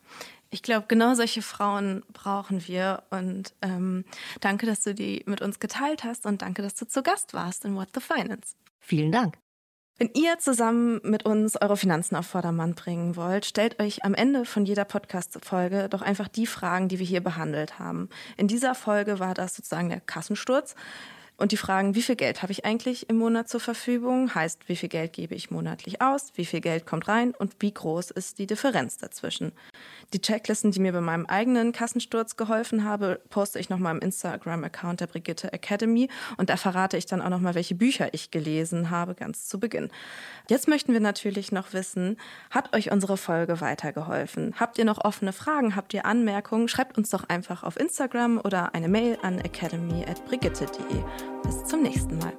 Ich 0.49 0.63
glaube, 0.63 0.85
genau 0.87 1.13
solche 1.13 1.41
Frauen 1.41 2.03
brauchen 2.13 2.67
wir. 2.67 3.03
Und 3.09 3.53
ähm, 3.61 4.05
danke, 4.39 4.65
dass 4.65 4.81
du 4.81 4.93
die 4.93 5.23
mit 5.25 5.41
uns 5.41 5.59
geteilt 5.59 6.03
hast 6.03 6.25
und 6.25 6.41
danke, 6.41 6.61
dass 6.61 6.75
du 6.75 6.87
zu 6.87 7.03
Gast 7.03 7.33
warst 7.33 7.65
in 7.65 7.75
What 7.75 7.89
the 7.93 7.99
Finance. 7.99 8.55
Vielen 8.79 9.11
Dank. 9.11 9.37
Wenn 9.99 10.11
ihr 10.13 10.37
zusammen 10.37 11.01
mit 11.03 11.25
uns 11.25 11.59
eure 11.59 11.75
Finanzen 11.75 12.15
auf 12.15 12.27
Vordermann 12.27 12.75
bringen 12.75 13.15
wollt, 13.15 13.47
stellt 13.47 13.81
euch 13.81 14.05
am 14.05 14.13
Ende 14.13 14.45
von 14.45 14.63
jeder 14.63 14.85
Podcast-Folge 14.85 15.89
doch 15.89 16.03
einfach 16.03 16.27
die 16.27 16.45
Fragen, 16.45 16.87
die 16.87 16.99
wir 16.99 17.05
hier 17.05 17.21
behandelt 17.21 17.79
haben. 17.79 18.07
In 18.37 18.47
dieser 18.47 18.75
Folge 18.75 19.17
war 19.17 19.33
das 19.33 19.55
sozusagen 19.55 19.89
der 19.89 20.01
Kassensturz. 20.01 20.75
Und 21.35 21.51
die 21.51 21.57
fragen, 21.57 21.95
wie 21.95 22.03
viel 22.03 22.15
Geld 22.15 22.43
habe 22.43 22.51
ich 22.51 22.63
eigentlich 22.63 23.09
im 23.09 23.17
Monat 23.17 23.49
zur 23.49 23.59
Verfügung? 23.59 24.35
Heißt, 24.35 24.69
wie 24.69 24.75
viel 24.75 24.89
Geld 24.89 25.13
gebe 25.13 25.33
ich 25.33 25.49
monatlich 25.49 25.99
aus? 25.99 26.31
Wie 26.35 26.45
viel 26.45 26.61
Geld 26.61 26.85
kommt 26.85 27.07
rein? 27.07 27.33
Und 27.33 27.55
wie 27.59 27.73
groß 27.73 28.11
ist 28.11 28.37
die 28.37 28.47
Differenz 28.47 28.97
dazwischen? 28.97 29.51
Die 30.13 30.21
Checklisten, 30.21 30.71
die 30.71 30.79
mir 30.79 30.93
bei 30.93 31.01
meinem 31.01 31.25
eigenen 31.25 31.71
Kassensturz 31.71 32.37
geholfen 32.37 32.83
habe, 32.83 33.19
poste 33.29 33.59
ich 33.59 33.69
nochmal 33.69 33.95
im 33.95 34.01
Instagram-Account 34.01 35.01
der 35.01 35.07
Brigitte 35.07 35.51
Academy. 35.51 36.09
Und 36.37 36.49
da 36.49 36.57
verrate 36.57 36.97
ich 36.97 37.05
dann 37.05 37.21
auch 37.21 37.29
nochmal, 37.29 37.55
welche 37.55 37.75
Bücher 37.75 38.13
ich 38.13 38.31
gelesen 38.31 38.89
habe, 38.89 39.15
ganz 39.15 39.47
zu 39.47 39.59
Beginn. 39.59 39.89
Jetzt 40.49 40.67
möchten 40.67 40.93
wir 40.93 40.99
natürlich 40.99 41.51
noch 41.51 41.73
wissen, 41.73 42.17
hat 42.49 42.75
euch 42.75 42.91
unsere 42.91 43.17
Folge 43.17 43.59
weitergeholfen? 43.61 44.55
Habt 44.59 44.77
ihr 44.77 44.85
noch 44.85 45.03
offene 45.03 45.33
Fragen? 45.33 45.75
Habt 45.75 45.93
ihr 45.93 46.05
Anmerkungen? 46.05 46.67
Schreibt 46.67 46.97
uns 46.97 47.09
doch 47.09 47.27
einfach 47.27 47.63
auf 47.63 47.79
Instagram 47.79 48.39
oder 48.43 48.73
eine 48.73 48.87
Mail 48.87 49.17
an 49.21 49.39
academy.brigitte.de. 49.39 51.03
Bis 51.43 51.65
zum 51.65 51.83
nächsten 51.83 52.17
Mal. 52.17 52.33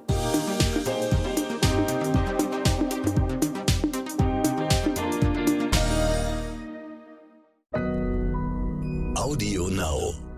Now. 9.79 10.28